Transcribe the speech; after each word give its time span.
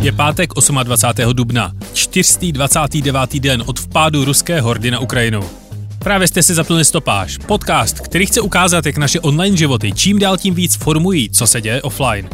Je 0.00 0.12
pátek 0.12 0.50
28. 0.82 1.32
dubna, 1.32 1.72
429. 1.92 3.40
den 3.40 3.62
od 3.66 3.80
vpádu 3.80 4.24
ruské 4.24 4.60
hordy 4.60 4.90
na 4.90 4.98
Ukrajinu. 4.98 5.40
Právě 5.98 6.28
jste 6.28 6.42
si 6.42 6.54
zapnuli 6.54 6.84
stopáž, 6.84 7.38
podcast, 7.46 8.00
který 8.00 8.26
chce 8.26 8.40
ukázat, 8.40 8.86
jak 8.86 8.96
naše 8.96 9.20
online 9.20 9.56
životy 9.56 9.92
čím 9.92 10.18
dál 10.18 10.36
tím 10.36 10.54
víc 10.54 10.76
formují, 10.76 11.30
co 11.30 11.46
se 11.46 11.60
děje 11.60 11.82
offline. 11.82 12.28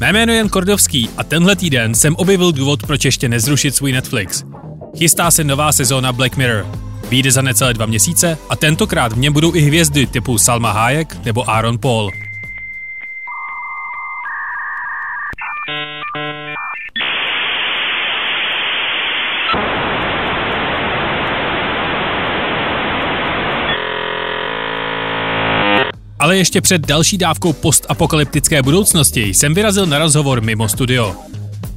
Mé 0.00 0.12
jméno 0.12 0.32
je 0.32 0.38
Jan 0.38 0.48
Kordovský 0.48 1.08
a 1.16 1.24
tenhle 1.24 1.56
týden 1.56 1.94
jsem 1.94 2.16
objevil 2.16 2.52
důvod, 2.52 2.82
proč 2.86 3.04
ještě 3.04 3.28
nezrušit 3.28 3.74
svůj 3.74 3.92
Netflix. 3.92 4.44
Chystá 4.98 5.30
se 5.30 5.44
nová 5.44 5.72
sezóna 5.72 6.12
Black 6.12 6.36
Mirror. 6.36 6.66
Vyjde 7.10 7.30
za 7.32 7.42
necelé 7.42 7.74
dva 7.74 7.86
měsíce 7.86 8.38
a 8.48 8.56
tentokrát 8.56 9.12
v 9.12 9.18
něm 9.18 9.32
budou 9.32 9.54
i 9.54 9.60
hvězdy 9.60 10.06
typu 10.06 10.38
Salma 10.38 10.72
Hayek 10.72 11.24
nebo 11.24 11.50
Aaron 11.50 11.78
Paul. 11.78 12.25
Ale 26.26 26.36
ještě 26.36 26.60
před 26.60 26.86
další 26.86 27.18
dávkou 27.18 27.52
postapokalyptické 27.52 28.62
budoucnosti 28.62 29.22
jsem 29.22 29.54
vyrazil 29.54 29.86
na 29.86 29.98
rozhovor 29.98 30.40
mimo 30.40 30.68
studio. 30.68 31.14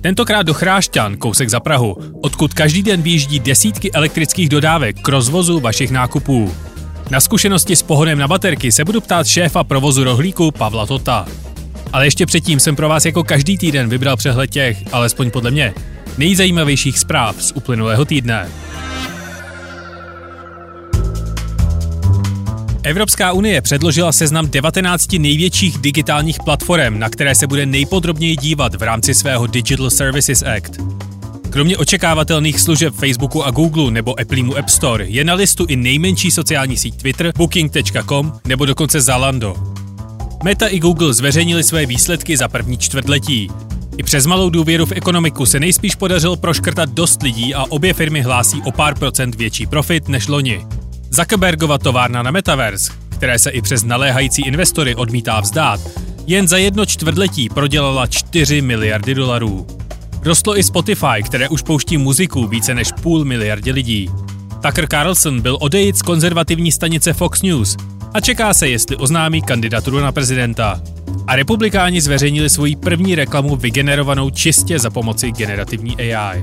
Tentokrát 0.02 0.44
do 0.44 0.54
Chrášťan, 0.54 1.18
kousek 1.18 1.50
za 1.50 1.60
Prahu, 1.60 1.98
odkud 2.22 2.54
každý 2.54 2.84
den 2.84 3.02
vyjíždí 3.02 3.40
desítky 3.40 3.92
elektrických 3.92 4.50
dodávek 4.50 5.02
k 5.02 5.08
rozvozu 5.08 5.60
vašich 5.60 5.92
nákupů. 5.92 6.54
Na 7.10 7.20
zkušenosti 7.20 7.76
s 7.76 7.84
pohonem 7.84 8.20
na 8.20 8.28
baterky 8.28 8.72
se 8.72 8.86
budu 8.86 9.02
ptát 9.02 9.28
šéfa 9.28 9.64
provozu 9.64 10.04
rohlíku 10.04 10.52
Pavla 10.52 10.86
Tota. 10.86 11.26
Ale 11.94 12.08
ještě 12.08 12.26
předtím 12.26 12.60
jsem 12.60 12.76
pro 12.76 12.90
vás 12.90 13.06
jako 13.06 13.24
každý 13.24 13.58
týden 13.58 13.90
vybral 13.90 14.18
přehled 14.18 14.50
těch, 14.50 14.78
alespoň 14.92 15.32
podle 15.32 15.52
mě, 15.52 15.74
nejzajímavějších 16.18 17.00
zpráv 17.00 17.44
z 17.44 17.52
uplynulého 17.56 18.06
týdne. 18.06 18.50
Evropská 22.84 23.32
unie 23.32 23.62
předložila 23.62 24.12
seznam 24.12 24.50
19 24.50 25.14
největších 25.14 25.78
digitálních 25.78 26.38
platform, 26.46 27.00
na 27.00 27.10
které 27.10 27.36
se 27.36 27.48
bude 27.48 27.66
nejpodrobněji 27.66 28.36
dívat 28.36 28.76
v 28.76 28.84
rámci 28.84 29.14
svého 29.14 29.48
Digital 29.48 29.90
Services 29.90 30.44
Act. 30.44 30.72
Kromě 31.50 31.78
očekávatelných 31.78 32.60
služeb 32.60 32.94
Facebooku 32.94 33.44
a 33.44 33.52
Google 33.52 33.92
nebo 33.92 34.20
Applemu 34.20 34.58
App 34.58 34.70
Store 34.70 35.06
je 35.06 35.24
na 35.24 35.34
listu 35.34 35.66
i 35.66 35.76
nejmenší 35.76 36.32
sociální 36.32 36.78
síť 36.78 36.98
Twitter, 36.98 37.32
Booking.com 37.38 38.34
nebo 38.48 38.66
dokonce 38.66 39.02
Zalando. 39.02 39.56
Meta 40.44 40.68
i 40.68 40.80
Google 40.80 41.14
zveřejnili 41.14 41.64
své 41.64 41.86
výsledky 41.86 42.38
za 42.38 42.48
první 42.48 42.78
čtvrtletí. 42.78 43.52
I 43.98 44.04
přes 44.04 44.26
malou 44.26 44.50
důvěru 44.50 44.86
v 44.86 44.92
ekonomiku 44.92 45.46
se 45.46 45.60
nejspíš 45.60 45.96
podařilo 45.96 46.36
proškrtat 46.36 46.90
dost 46.90 47.22
lidí 47.24 47.54
a 47.54 47.64
obě 47.70 47.94
firmy 47.94 48.22
hlásí 48.22 48.62
o 48.66 48.72
pár 48.72 49.00
procent 49.00 49.36
větší 49.36 49.66
profit 49.66 50.08
než 50.08 50.28
loni. 50.28 50.66
Zuckerbergova 51.12 51.78
továrna 51.78 52.24
na 52.24 52.32
Metaverse, 52.32 52.94
které 53.10 53.40
se 53.40 53.50
i 53.50 53.62
přes 53.62 53.84
naléhající 53.84 54.42
investory 54.42 54.96
odmítá 54.96 55.40
vzdát, 55.40 55.80
jen 56.28 56.48
za 56.48 56.58
jedno 56.58 56.86
čtvrtletí 56.86 57.50
prodělala 57.50 58.08
4 58.08 58.62
miliardy 58.62 59.16
dolarů. 59.16 59.68
Rostlo 60.24 60.58
i 60.58 60.64
Spotify, 60.64 61.24
které 61.26 61.50
už 61.50 61.62
pouští 61.62 61.98
muziku 61.98 62.48
více 62.48 62.76
než 62.76 62.92
půl 63.02 63.26
miliardě 63.26 63.72
lidí. 63.72 64.10
Tucker 64.62 64.88
Carlson 64.88 65.42
byl 65.42 65.58
odejít 65.62 65.98
z 65.98 66.02
konzervativní 66.02 66.72
stanice 66.72 67.14
Fox 67.14 67.42
News 67.42 67.78
a 68.14 68.20
čeká 68.20 68.54
se, 68.54 68.70
jestli 68.70 68.96
oznámí 68.96 69.42
kandidaturu 69.42 70.00
na 70.00 70.12
prezidenta. 70.12 70.82
A 71.28 71.36
republikáni 71.36 72.02
zveřejnili 72.02 72.50
svoji 72.50 72.76
první 72.76 73.16
reklamu 73.16 73.56
vygenerovanou 73.56 74.30
čistě 74.30 74.80
za 74.80 74.90
pomoci 74.90 75.32
generativní 75.32 75.96
AI. 75.98 76.42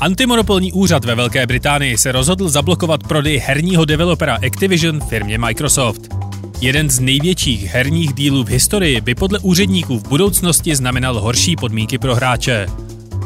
Antimonopolní 0.00 0.72
úřad 0.72 1.04
ve 1.04 1.14
Velké 1.14 1.46
Británii 1.46 1.98
se 1.98 2.12
rozhodl 2.12 2.48
zablokovat 2.48 3.02
prodej 3.02 3.38
herního 3.38 3.84
developera 3.84 4.38
Activision 4.46 5.00
firmě 5.00 5.38
Microsoft. 5.38 6.08
Jeden 6.60 6.90
z 6.90 7.00
největších 7.00 7.64
herních 7.64 8.14
dílů 8.14 8.44
v 8.44 8.48
historii 8.48 9.00
by 9.00 9.14
podle 9.14 9.38
úředníků 9.38 9.98
v 9.98 10.08
budoucnosti 10.08 10.76
znamenal 10.76 11.20
horší 11.20 11.56
podmínky 11.56 11.98
pro 11.98 12.14
hráče. 12.14 12.66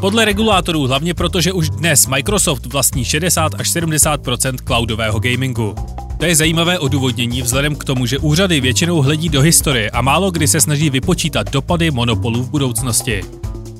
Podle 0.01 0.25
regulátorů 0.25 0.87
hlavně 0.87 1.13
proto, 1.13 1.41
že 1.41 1.53
už 1.53 1.69
dnes 1.69 2.07
Microsoft 2.07 2.65
vlastní 2.65 3.05
60 3.05 3.51
až 3.59 3.69
70 3.69 4.21
cloudového 4.65 5.19
gamingu. 5.19 5.75
To 6.17 6.25
je 6.25 6.35
zajímavé 6.35 6.79
odůvodnění 6.79 7.41
vzhledem 7.41 7.75
k 7.75 7.83
tomu, 7.83 8.05
že 8.05 8.19
úřady 8.19 8.61
většinou 8.61 9.01
hledí 9.01 9.29
do 9.29 9.41
historie 9.41 9.89
a 9.89 10.01
málo 10.01 10.31
kdy 10.31 10.47
se 10.47 10.61
snaží 10.61 10.89
vypočítat 10.89 11.51
dopady 11.51 11.91
monopolů 11.91 12.43
v 12.43 12.49
budoucnosti. 12.49 13.21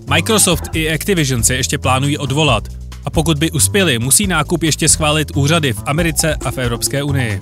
Microsoft 0.09 0.63
i 0.73 0.93
Activision 0.93 1.43
se 1.43 1.55
ještě 1.55 1.77
plánují 1.77 2.17
odvolat, 2.17 2.63
a 3.05 3.09
pokud 3.09 3.37
by 3.37 3.51
uspěli, 3.51 3.99
musí 3.99 4.27
nákup 4.27 4.63
ještě 4.63 4.89
schválit 4.89 5.31
úřady 5.35 5.73
v 5.73 5.83
Americe 5.85 6.35
a 6.35 6.51
v 6.51 6.57
Evropské 6.57 7.03
unii. 7.03 7.39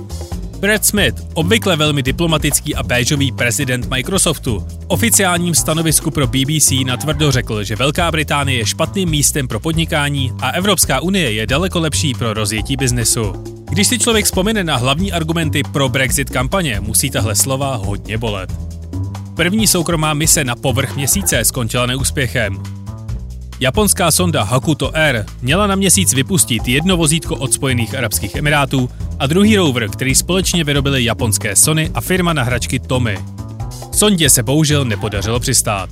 Brad 0.59 0.86
Smith, 0.86 1.28
obvykle 1.34 1.75
velmi 1.75 2.03
diplomatický 2.03 2.75
a 2.75 2.84
béžový 2.84 3.31
prezident 3.31 3.90
Microsoftu, 3.90 4.59
v 4.59 4.86
oficiálním 4.88 5.56
stanovisku 5.56 6.12
pro 6.12 6.28
BBC 6.28 6.72
natvrdo 6.86 7.31
řekl, 7.31 7.64
že 7.64 7.75
Velká 7.75 8.12
Británie 8.12 8.58
je 8.58 8.66
špatným 8.66 9.09
místem 9.09 9.48
pro 9.48 9.59
podnikání 9.59 10.31
a 10.42 10.50
Evropská 10.50 11.00
unie 11.00 11.31
je 11.31 11.48
daleko 11.48 11.80
lepší 11.80 12.14
pro 12.14 12.34
rozjetí 12.34 12.78
biznesu. 12.78 13.34
Když 13.69 13.88
si 13.88 14.00
člověk 14.00 14.25
vzpomene 14.25 14.64
na 14.64 14.78
hlavní 14.78 15.12
argumenty 15.12 15.64
pro 15.64 15.90
Brexit 15.90 16.30
kampaně, 16.30 16.80
musí 16.80 17.09
tahle 17.09 17.36
slova 17.36 17.75
hodně 17.75 18.18
bolet. 18.18 18.69
První 19.39 19.67
soukromá 19.67 20.13
mise 20.13 20.44
na 20.44 20.55
povrch 20.55 20.95
měsíce 20.95 21.45
skončila 21.45 21.85
neúspěchem. 21.85 22.63
Japonská 23.59 24.11
sonda 24.11 24.44
Hakuto 24.44 24.95
R 24.95 25.25
měla 25.41 25.67
na 25.67 25.75
měsíc 25.75 26.13
vypustit 26.13 26.67
jedno 26.67 26.97
vozítko 26.97 27.35
od 27.35 27.53
Spojených 27.53 27.95
Arabských 27.95 28.35
Emirátů 28.35 28.89
a 29.19 29.27
druhý 29.27 29.57
rover, 29.57 29.89
který 29.89 30.16
společně 30.16 30.63
vyrobili 30.63 31.03
japonské 31.03 31.55
Sony 31.55 31.91
a 31.94 32.01
firma 32.01 32.33
na 32.33 32.44
hračky 32.44 32.79
Tommy. 32.79 33.17
Sondě 33.91 34.29
se 34.29 34.44
bohužel 34.44 34.85
nepodařilo 34.85 35.39
přistát. 35.39 35.89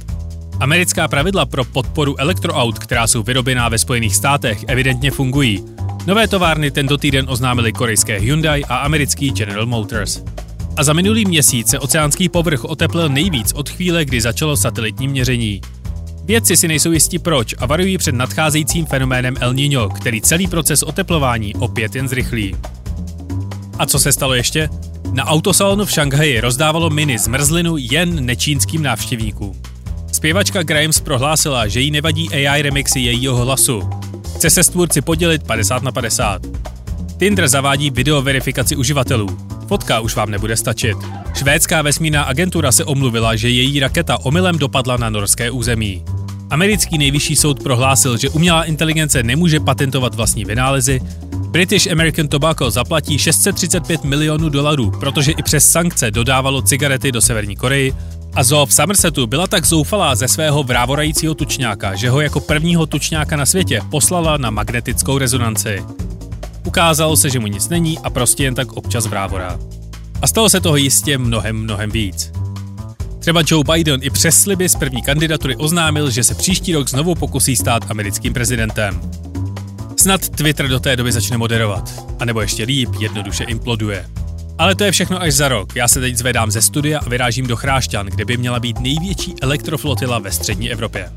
Americká 0.60 1.08
pravidla 1.08 1.46
pro 1.46 1.64
podporu 1.64 2.20
elektroaut, 2.20 2.80
která 2.80 3.08
jsou 3.08 3.24
vyrobená 3.24 3.70
ve 3.70 3.78
Spojených 3.78 4.16
státech, 4.16 4.64
evidentně 4.68 5.12
fungují. 5.12 5.66
Nové 6.06 6.28
továrny 6.28 6.72
tento 6.72 6.98
týden 6.98 7.26
oznámili 7.30 7.74
korejské 7.74 8.20
Hyundai 8.20 8.64
a 8.64 8.78
americký 8.78 9.32
General 9.32 9.66
Motors. 9.66 10.24
A 10.78 10.84
za 10.84 10.94
minulý 10.94 11.26
měsíc 11.26 11.70
se 11.70 11.80
oceánský 11.80 12.30
povrch 12.30 12.66
oteplil 12.66 13.10
nejvíc 13.10 13.54
od 13.54 13.70
chvíle, 13.70 14.06
kdy 14.06 14.22
začalo 14.22 14.58
satelitní 14.58 15.08
měření. 15.08 15.62
Vědci 16.24 16.58
si 16.58 16.68
nejsou 16.68 16.92
jistí 16.92 17.20
proč 17.20 17.56
a 17.58 17.66
varují 17.66 17.98
před 17.98 18.16
nadcházejícím 18.16 18.86
fenoménem 18.86 19.36
El 19.40 19.54
Niño, 19.54 19.90
který 19.90 20.22
celý 20.22 20.48
proces 20.48 20.84
oteplování 20.84 21.56
opět 21.56 21.96
jen 21.96 22.08
zrychlí. 22.08 22.56
A 23.80 23.86
co 23.86 24.00
se 24.00 24.12
stalo 24.12 24.34
ještě? 24.34 24.70
Na 25.14 25.26
autosalonu 25.26 25.86
v 25.86 25.92
Šanghaji 25.92 26.40
rozdávalo 26.40 26.90
mini 26.90 27.20
zmrzlinu 27.20 27.78
jen 27.78 28.26
nečínským 28.26 28.84
návštěvníkům. 28.84 29.62
Zpěvačka 30.12 30.64
Grimes 30.64 31.00
prohlásila, 31.00 31.68
že 31.68 31.80
jí 31.80 31.92
nevadí 31.92 32.30
AI 32.30 32.62
remixy 32.62 33.00
jejího 33.00 33.36
hlasu. 33.36 33.90
Chce 34.36 34.50
se 34.50 34.64
stvůrci 34.64 35.02
podělit 35.02 35.44
50 35.44 35.84
na 35.84 35.92
50. 35.92 36.42
Tinder 37.20 37.48
zavádí 37.48 37.90
video 37.90 38.22
verifikaci 38.22 38.76
uživatelů. 38.76 39.57
Fotka 39.68 40.00
už 40.00 40.16
vám 40.16 40.32
nebude 40.32 40.58
stačit. 40.58 40.98
Švédská 41.34 41.82
vesmírná 41.82 42.24
agentura 42.24 42.72
se 42.72 42.86
omluvila, 42.86 43.36
že 43.36 43.50
její 43.50 43.80
raketa 43.80 44.18
omylem 44.26 44.58
dopadla 44.58 44.98
na 44.98 45.10
norské 45.10 45.52
území. 45.52 46.04
Americký 46.50 46.98
nejvyšší 46.98 47.36
soud 47.36 47.64
prohlásil, 47.64 48.18
že 48.18 48.30
umělá 48.30 48.64
inteligence 48.64 49.24
nemůže 49.24 49.60
patentovat 49.60 50.16
vlastní 50.16 50.46
vynálezy. 50.46 51.00
British 51.52 51.92
American 51.92 52.28
Tobacco 52.28 52.72
zaplatí 52.72 53.18
635 53.18 54.04
milionů 54.04 54.50
dolarů, 54.50 54.92
protože 55.00 55.32
i 55.32 55.44
přes 55.44 55.72
sankce 55.72 56.12
dodávalo 56.12 56.62
cigarety 56.62 57.12
do 57.12 57.22
Severní 57.22 57.56
Koreji 57.56 57.94
a 58.36 58.44
zoo 58.44 58.66
v 58.66 58.74
Somersetu 58.74 59.28
byla 59.28 59.48
tak 59.48 59.66
zoufalá 59.66 60.16
ze 60.16 60.28
svého 60.28 60.64
vrávorajícího 60.64 61.34
tučňáka, 61.34 61.96
že 61.96 62.10
ho 62.10 62.22
jako 62.22 62.40
prvního 62.40 62.86
tučňáka 62.86 63.36
na 63.36 63.46
světě 63.46 63.82
poslala 63.92 64.38
na 64.38 64.50
magnetickou 64.50 65.18
rezonanci. 65.18 65.84
Ukázalo 66.68 67.18
se, 67.18 67.30
že 67.30 67.40
mu 67.40 67.48
nic 67.48 67.70
není 67.70 68.00
a 68.00 68.10
prostě 68.10 68.44
jen 68.44 68.56
tak 68.56 68.74
občas 68.74 69.06
vrávorá. 69.06 69.60
A 70.22 70.28
stalo 70.28 70.50
se 70.50 70.62
toho 70.62 70.76
jistě 70.76 71.18
mnohem, 71.18 71.56
mnohem 71.56 71.92
víc. 71.92 72.32
Třeba 73.20 73.44
Joe 73.48 73.64
Biden 73.74 74.00
i 74.04 74.10
přes 74.10 74.42
sliby 74.42 74.70
z 74.70 74.76
první 74.76 75.02
kandidatury 75.02 75.56
oznámil, 75.56 76.10
že 76.10 76.24
se 76.24 76.36
příští 76.36 76.74
rok 76.74 76.90
znovu 76.90 77.16
pokusí 77.16 77.56
stát 77.56 77.92
americkým 77.92 78.34
prezidentem. 78.34 79.02
Snad 79.98 80.30
Twitter 80.30 80.68
do 80.68 80.80
té 80.80 80.96
doby 80.96 81.12
začne 81.12 81.38
moderovat, 81.38 82.04
anebo 82.20 82.42
ještě 82.42 82.64
líp, 82.64 82.90
jednoduše 83.00 83.44
imploduje. 83.44 84.06
Ale 84.58 84.76
to 84.76 84.84
je 84.84 84.92
všechno 84.92 85.22
až 85.22 85.34
za 85.34 85.48
rok. 85.48 85.76
Já 85.76 85.88
se 85.88 86.00
teď 86.00 86.18
zvedám 86.18 86.52
ze 86.52 86.62
studia 86.62 87.00
a 87.00 87.10
vyrážím 87.10 87.48
do 87.48 87.56
Chrášťan, 87.56 88.06
kde 88.06 88.26
by 88.26 88.38
měla 88.38 88.60
být 88.60 88.80
největší 88.80 89.36
elektroflotila 89.42 90.20
ve 90.20 90.32
střední 90.32 90.72
Evropě. 90.72 91.10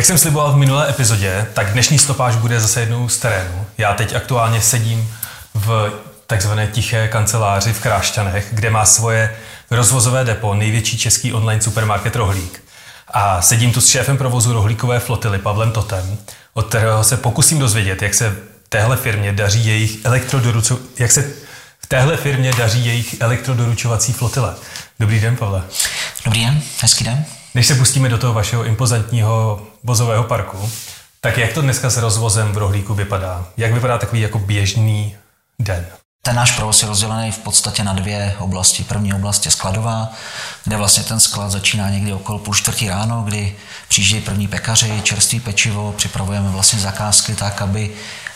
Jak 0.00 0.06
jsem 0.06 0.18
sliboval 0.18 0.52
v 0.52 0.56
minulé 0.56 0.90
epizodě, 0.90 1.46
tak 1.54 1.72
dnešní 1.72 1.98
stopáž 1.98 2.36
bude 2.36 2.60
zase 2.60 2.80
jednou 2.80 3.08
z 3.08 3.18
terénu. 3.18 3.66
Já 3.78 3.94
teď 3.94 4.14
aktuálně 4.14 4.60
sedím 4.60 5.08
v 5.54 5.92
takzvané 6.26 6.66
tiché 6.66 7.08
kanceláři 7.08 7.72
v 7.72 7.80
Krášťanech, 7.80 8.48
kde 8.52 8.70
má 8.70 8.84
svoje 8.84 9.36
rozvozové 9.70 10.24
depo 10.24 10.54
největší 10.54 10.98
český 10.98 11.32
online 11.32 11.62
supermarket 11.62 12.16
Rohlík. 12.16 12.64
A 13.08 13.42
sedím 13.42 13.72
tu 13.72 13.80
s 13.80 13.88
šéfem 13.88 14.18
provozu 14.18 14.52
rohlíkové 14.52 15.00
flotily 15.00 15.38
Pavlem 15.38 15.72
Totem, 15.72 16.18
od 16.54 16.66
kterého 16.66 17.04
se 17.04 17.16
pokusím 17.16 17.58
dozvědět, 17.58 18.02
jak 18.02 18.14
se 18.14 18.36
téhle 18.68 18.96
firmě 18.96 19.32
daří 19.32 19.66
jejich 19.66 20.04
elektrodoručo... 20.04 20.78
jak 20.98 21.12
se 21.12 21.22
v 21.78 21.86
téhle 21.86 22.16
firmě 22.16 22.52
daří 22.58 22.86
jejich 22.86 23.16
elektrodoručovací 23.20 24.12
flotile. 24.12 24.54
Dobrý 25.00 25.20
den, 25.20 25.36
Pavle. 25.36 25.62
Dobrý 26.24 26.40
den, 26.44 26.62
hezký 26.80 27.04
den. 27.04 27.24
Než 27.54 27.66
se 27.66 27.74
pustíme 27.74 28.08
do 28.08 28.18
toho 28.18 28.34
vašeho 28.34 28.64
impozantního 28.64 29.66
vozového 29.84 30.24
parku, 30.24 30.70
tak 31.20 31.38
jak 31.38 31.52
to 31.52 31.62
dneska 31.62 31.90
s 31.90 31.96
rozvozem 31.96 32.52
v 32.52 32.58
rohlíku 32.58 32.94
vypadá? 32.94 33.46
Jak 33.56 33.72
vypadá 33.72 33.98
takový 33.98 34.20
jako 34.20 34.38
běžný 34.38 35.16
den? 35.58 35.86
Ten 36.22 36.36
náš 36.36 36.50
provoz 36.50 36.82
je 36.82 36.88
rozdělený 36.88 37.32
v 37.32 37.38
podstatě 37.38 37.84
na 37.84 37.92
dvě 37.92 38.34
oblasti. 38.38 38.84
První 38.84 39.14
oblast 39.14 39.44
je 39.44 39.50
skladová, 39.50 40.12
kde 40.64 40.76
vlastně 40.76 41.02
ten 41.02 41.20
sklad 41.20 41.50
začíná 41.50 41.90
někdy 41.90 42.12
okolo 42.12 42.38
půl 42.38 42.54
čtvrtí 42.54 42.88
ráno, 42.88 43.22
kdy 43.22 43.56
přijíždějí 43.88 44.22
první 44.22 44.48
pekaři, 44.48 45.00
čerstvý 45.02 45.40
pečivo, 45.40 45.92
připravujeme 45.92 46.50
vlastně 46.50 46.78
zakázky 46.78 47.34
tak, 47.34 47.62
aby 47.62 47.90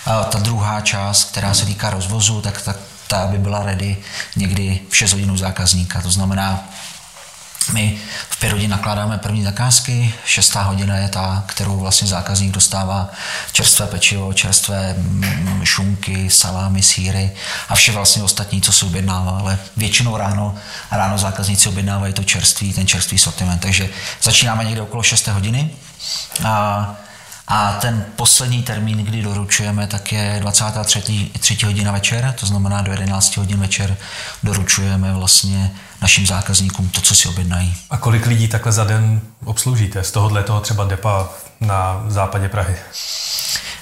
ta 0.05 0.38
druhá 0.38 0.81
část, 0.81 1.25
která 1.25 1.55
se 1.55 1.67
týká 1.67 1.90
rozvozu, 1.90 2.40
tak 2.40 2.62
ta, 2.62 2.75
ta 3.08 3.23
aby 3.23 3.38
byla 3.38 3.62
ready 3.62 3.97
někdy 4.37 4.81
v 4.88 4.97
6 4.97 5.12
hodinu 5.12 5.37
zákazníka. 5.37 6.02
To 6.02 6.11
znamená, 6.11 6.69
my 7.72 7.99
v 8.31 8.40
pět 8.40 8.52
hodin 8.52 8.70
nakládáme 8.70 9.19
první 9.19 9.44
zakázky, 9.44 10.14
šestá 10.25 10.62
hodina 10.62 10.96
je 10.96 11.08
ta, 11.08 11.44
kterou 11.46 11.81
vlastně 11.81 12.08
zákazník 12.08 12.52
dostává 12.52 13.11
čerstvé 13.52 13.87
pečivo, 13.87 14.32
čerstvé 14.32 14.94
mm, 14.99 15.61
šunky, 15.64 16.31
salámy, 16.31 16.82
síry 16.82 17.31
a 17.69 17.75
vše 17.75 17.93
vlastně 17.93 18.22
ostatní, 18.22 18.61
co 18.61 18.72
se 18.72 18.87
objednává, 18.87 19.38
ale 19.38 19.58
většinou 19.76 20.16
ráno, 20.16 20.55
ráno 20.90 21.19
zákazníci 21.19 21.69
objednávají 21.69 22.12
to 22.12 22.25
čerstvý, 22.25 22.72
ten 22.72 22.87
čerstvý 22.87 23.19
sortiment. 23.19 23.61
Takže 23.61 23.88
začínáme 24.22 24.64
někde 24.64 24.82
okolo 24.82 25.02
6 25.02 25.26
hodiny 25.26 25.70
a 26.44 26.94
a 27.49 27.72
ten 27.72 28.05
poslední 28.16 28.62
termín, 28.62 28.99
kdy 28.99 29.22
doručujeme, 29.22 29.87
tak 29.87 30.12
je 30.12 30.37
23. 30.40 31.31
3. 31.40 31.58
hodina 31.66 31.93
večer, 31.93 32.34
to 32.40 32.46
znamená 32.46 32.82
do 32.82 32.93
11 32.93 33.37
hodin 33.37 33.61
večer 33.61 33.96
doručujeme 34.43 35.12
vlastně 35.12 35.70
našim 36.02 36.26
zákazníkům 36.26 36.88
to, 36.88 37.00
co 37.00 37.14
si 37.14 37.29
objednají. 37.29 37.75
A 37.91 37.96
kolik 37.96 38.26
lidí 38.26 38.49
takhle 38.49 38.73
za 38.73 38.85
den 38.85 39.20
obsloužíte 39.44 40.02
z 40.02 40.12
tohohle 40.12 40.43
toho 40.43 40.61
třeba 40.61 40.85
depa 40.85 41.29
na 41.61 42.05
západě 42.08 42.49
Prahy? 42.49 42.76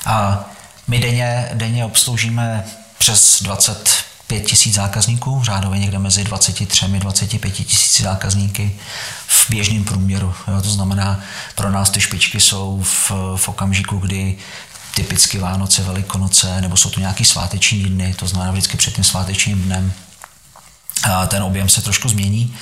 A 0.06 0.44
my 0.88 0.98
denně, 0.98 1.50
denně 1.54 1.84
obsloužíme 1.84 2.64
přes 2.98 3.42
25 3.42 4.40
tisíc 4.40 4.74
zákazníků, 4.74 5.42
řádově 5.44 5.78
někde 5.78 5.98
mezi 5.98 6.24
23 6.24 6.84
a 6.84 6.88
25 6.98 7.50
tisíci 7.50 8.02
zákazníky 8.02 8.76
v 9.26 9.50
běžném 9.50 9.84
průměru. 9.84 10.34
Jo, 10.48 10.62
to 10.62 10.70
znamená, 10.70 11.20
pro 11.54 11.70
nás 11.70 11.90
ty 11.90 12.00
špičky 12.00 12.40
jsou 12.40 12.82
v, 12.82 13.10
v 13.36 13.48
okamžiku, 13.48 13.98
kdy 13.98 14.36
typicky 14.94 15.38
Vánoce, 15.38 15.82
Velikonoce, 15.82 16.60
nebo 16.60 16.76
jsou 16.76 16.90
tu 16.90 17.00
nějaký 17.00 17.24
sváteční 17.24 17.82
dny, 17.82 18.14
to 18.14 18.28
znamená 18.28 18.52
vždycky 18.52 18.76
před 18.76 18.94
tím 18.94 19.04
svátečním 19.04 19.62
dnem 19.62 19.92
ten 21.26 21.42
objem 21.42 21.68
se 21.68 21.82
trošku 21.82 22.08
změní 22.08 22.56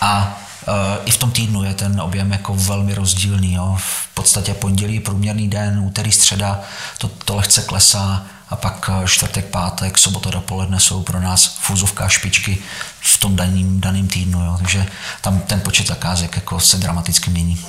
a 0.00 0.40
e, 0.68 1.04
i 1.04 1.10
v 1.10 1.18
tom 1.18 1.30
týdnu 1.30 1.64
je 1.64 1.74
ten 1.74 2.00
objem 2.00 2.32
jako 2.32 2.54
velmi 2.54 2.94
rozdílný. 2.94 3.54
Jo. 3.54 3.76
V 3.78 4.14
podstatě 4.14 4.54
pondělí 4.54 5.00
průměrný 5.00 5.48
den, 5.48 5.78
úterý, 5.78 6.12
středa, 6.12 6.60
to, 6.98 7.08
to 7.08 7.36
lehce 7.36 7.62
klesá 7.62 8.26
a 8.50 8.56
pak 8.56 8.90
e, 8.92 9.08
čtvrtek, 9.08 9.44
pátek, 9.44 9.98
sobota 9.98 10.30
dopoledne 10.30 10.80
jsou 10.80 11.02
pro 11.02 11.20
nás 11.20 11.58
fúzovka 11.60 12.08
špičky 12.08 12.58
v 13.00 13.18
tom 13.18 13.36
daným, 13.36 13.80
daným 13.80 14.08
týdnu. 14.08 14.44
Jo. 14.44 14.54
Takže 14.58 14.86
tam 15.20 15.40
ten 15.40 15.60
počet 15.60 15.86
zakázek 15.86 16.36
jako 16.36 16.60
se 16.60 16.76
dramaticky 16.76 17.30
mění. 17.30 17.64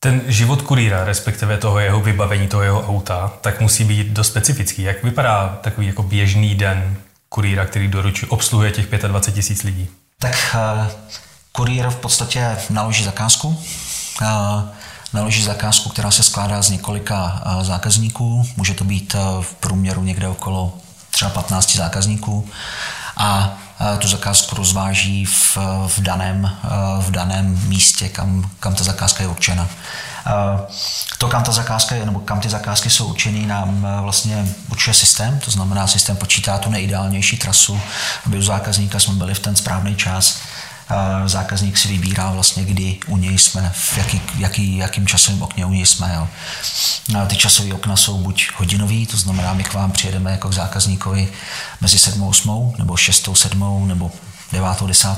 Ten 0.00 0.22
život 0.26 0.62
kurýra, 0.62 1.04
respektive 1.04 1.56
toho 1.56 1.78
jeho 1.78 2.00
vybavení, 2.00 2.48
toho 2.48 2.62
jeho 2.62 2.88
auta, 2.88 3.32
tak 3.40 3.60
musí 3.60 3.84
být 3.84 4.06
dost 4.06 4.26
specifický. 4.26 4.82
Jak 4.82 5.04
vypadá 5.04 5.58
takový 5.62 5.86
jako 5.86 6.02
běžný 6.02 6.54
den 6.54 6.96
kurýra, 7.28 7.66
který 7.66 7.88
doručuje, 7.88 8.30
obsluhuje 8.30 8.70
těch 8.70 8.86
25 8.86 9.34
tisíc 9.34 9.62
lidí? 9.62 9.88
Tak 10.18 10.34
uh, 10.54 10.86
kurýr 11.52 11.90
v 11.90 11.96
podstatě 11.96 12.56
naloží 12.70 13.04
zakázku. 13.04 13.48
Uh, 14.22 14.26
naloží 15.12 15.42
zakázku, 15.44 15.88
která 15.88 16.10
se 16.10 16.22
skládá 16.22 16.62
z 16.62 16.70
několika 16.70 17.42
uh, 17.46 17.62
zákazníků. 17.62 18.48
Může 18.56 18.74
to 18.74 18.84
být 18.84 19.16
v 19.40 19.54
průměru 19.54 20.02
někde 20.02 20.28
okolo 20.28 20.78
třeba 21.10 21.30
15 21.30 21.76
zákazníků. 21.76 22.48
A 23.16 23.58
tu 23.98 24.08
zakázku 24.08 24.54
rozváží 24.56 25.24
v, 25.24 25.58
v, 25.86 26.00
daném, 26.00 26.50
v 27.00 27.10
daném 27.10 27.68
místě, 27.68 28.08
kam, 28.08 28.50
kam 28.60 28.74
ta 28.74 28.84
zakázka 28.84 29.22
je 29.22 29.28
určena. 29.28 29.68
To, 31.18 31.28
kam 31.28 31.42
ta 31.42 31.52
zakázka 31.52 31.94
je, 31.94 32.06
nebo 32.06 32.20
kam 32.20 32.40
ty 32.40 32.48
zakázky 32.48 32.90
jsou 32.90 33.06
určený, 33.06 33.46
nám 33.46 33.86
vlastně 34.02 34.48
určuje 34.70 34.94
systém, 34.94 35.38
to 35.38 35.50
znamená, 35.50 35.86
systém 35.86 36.16
počítá 36.16 36.58
tu 36.58 36.70
nejideálnější 36.70 37.36
trasu, 37.36 37.80
aby 38.26 38.38
u 38.38 38.42
zákazníka 38.42 38.98
jsme 38.98 39.14
byli 39.14 39.34
v 39.34 39.38
ten 39.38 39.56
správný 39.56 39.96
čas 39.96 40.38
zákazník 41.26 41.78
si 41.78 41.88
vybírá 41.88 42.30
vlastně, 42.30 42.64
kdy 42.64 42.98
u 43.06 43.16
něj 43.16 43.38
jsme, 43.38 43.72
v 43.74 43.98
jaký, 43.98 44.20
jaký, 44.38 44.76
jakým 44.76 45.06
časovým 45.06 45.42
okně 45.42 45.66
u 45.66 45.70
něj 45.72 45.86
jsme. 45.86 46.14
Jo. 46.14 46.28
Ty 47.26 47.36
časové 47.36 47.74
okna 47.74 47.96
jsou 47.96 48.18
buď 48.18 48.48
hodinový, 48.56 49.06
to 49.06 49.16
znamená, 49.16 49.54
my 49.54 49.64
k 49.64 49.74
vám 49.74 49.92
přijedeme 49.92 50.30
jako 50.30 50.48
k 50.48 50.52
zákazníkovi 50.52 51.28
mezi 51.80 51.98
7 51.98 52.22
a 52.22 52.26
8, 52.26 52.74
nebo 52.78 52.96
6 52.96 53.28
7, 53.34 53.88
nebo 53.88 54.12
9 54.52 54.82
10. 54.86 55.08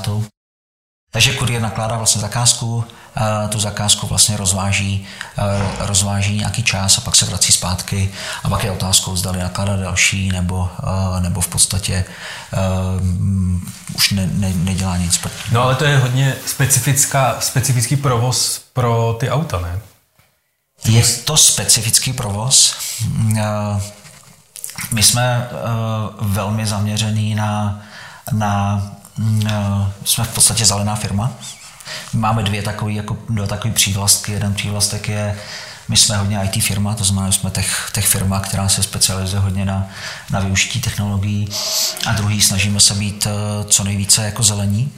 Takže 1.11 1.33
kuriér 1.33 1.61
nakládá 1.61 1.97
vlastně 1.97 2.21
zakázku, 2.21 2.85
tu 3.49 3.59
zakázku 3.59 4.07
vlastně 4.07 4.37
rozváží, 4.37 5.07
rozváží 5.79 6.37
nějaký 6.37 6.63
čas 6.63 6.97
a 6.97 7.01
pak 7.01 7.15
se 7.15 7.25
vrací 7.25 7.53
zpátky 7.53 8.11
a 8.43 8.49
pak 8.49 8.63
je 8.63 8.71
otázkou, 8.71 9.15
zdali 9.15 9.39
nakládat 9.39 9.79
další 9.79 10.31
nebo, 10.31 10.69
nebo 11.19 11.41
v 11.41 11.47
podstatě 11.47 12.05
uh, 12.97 13.11
už 13.93 14.11
ne, 14.11 14.29
ne, 14.33 14.53
nedělá 14.53 14.97
nic. 14.97 15.19
No 15.51 15.61
ale 15.61 15.75
to 15.75 15.85
je 15.85 15.97
hodně 15.97 16.35
specifická, 16.45 17.35
specifický 17.39 17.95
provoz 17.95 18.61
pro 18.73 19.17
ty 19.19 19.29
auta, 19.29 19.59
ne? 19.59 19.79
Je 20.85 21.03
to 21.03 21.37
specifický 21.37 22.13
provoz. 22.13 22.75
My 24.91 25.03
jsme 25.03 25.49
velmi 26.21 26.65
zaměřený 26.65 27.35
na, 27.35 27.81
na 28.31 28.81
jsme 30.05 30.23
v 30.23 30.33
podstatě 30.33 30.65
zelená 30.65 30.95
firma, 30.95 31.31
Máme 32.13 32.43
dvě 32.43 32.61
takové 32.61 32.91
jako, 32.91 33.17
dva 33.29 33.47
takové 33.47 33.73
přívlastky. 33.73 34.31
Jeden 34.31 34.53
přívlastek 34.53 35.09
je, 35.09 35.37
my 35.87 35.97
jsme 35.97 36.17
hodně 36.17 36.41
IT 36.43 36.63
firma, 36.63 36.95
to 36.95 37.03
znamená, 37.03 37.29
že 37.29 37.39
jsme 37.39 37.51
tech, 37.51 37.89
tech 37.93 38.07
firma, 38.07 38.39
která 38.39 38.69
se 38.69 38.83
specializuje 38.83 39.41
hodně 39.41 39.65
na, 39.65 39.87
na 40.29 40.39
využití 40.39 40.81
technologií. 40.81 41.49
A 42.05 42.13
druhý, 42.13 42.41
snažíme 42.41 42.79
se 42.79 42.93
být 42.93 43.27
eh, 43.27 43.63
co 43.63 43.83
nejvíce 43.83 44.25
jako 44.25 44.43
zelení. 44.43 44.91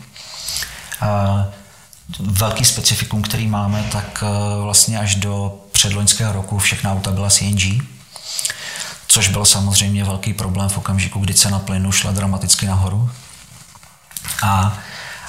A 1.01 1.45
velký 2.19 2.65
specifikum, 2.65 3.21
který 3.21 3.47
máme, 3.47 3.83
tak 3.91 4.23
eh, 4.23 4.61
vlastně 4.61 4.99
až 4.99 5.15
do 5.15 5.57
předloňského 5.71 6.33
roku 6.33 6.57
všechna 6.57 6.91
auta 6.91 7.11
byla 7.11 7.29
CNG, 7.29 7.83
což 9.07 9.27
byl 9.27 9.45
samozřejmě 9.45 10.03
velký 10.03 10.33
problém 10.33 10.69
v 10.69 10.77
okamžiku, 10.77 11.19
kdy 11.19 11.33
cena 11.33 11.59
plynu 11.59 11.91
šla 11.91 12.11
dramaticky 12.11 12.65
nahoru. 12.65 13.09
A 14.43 14.79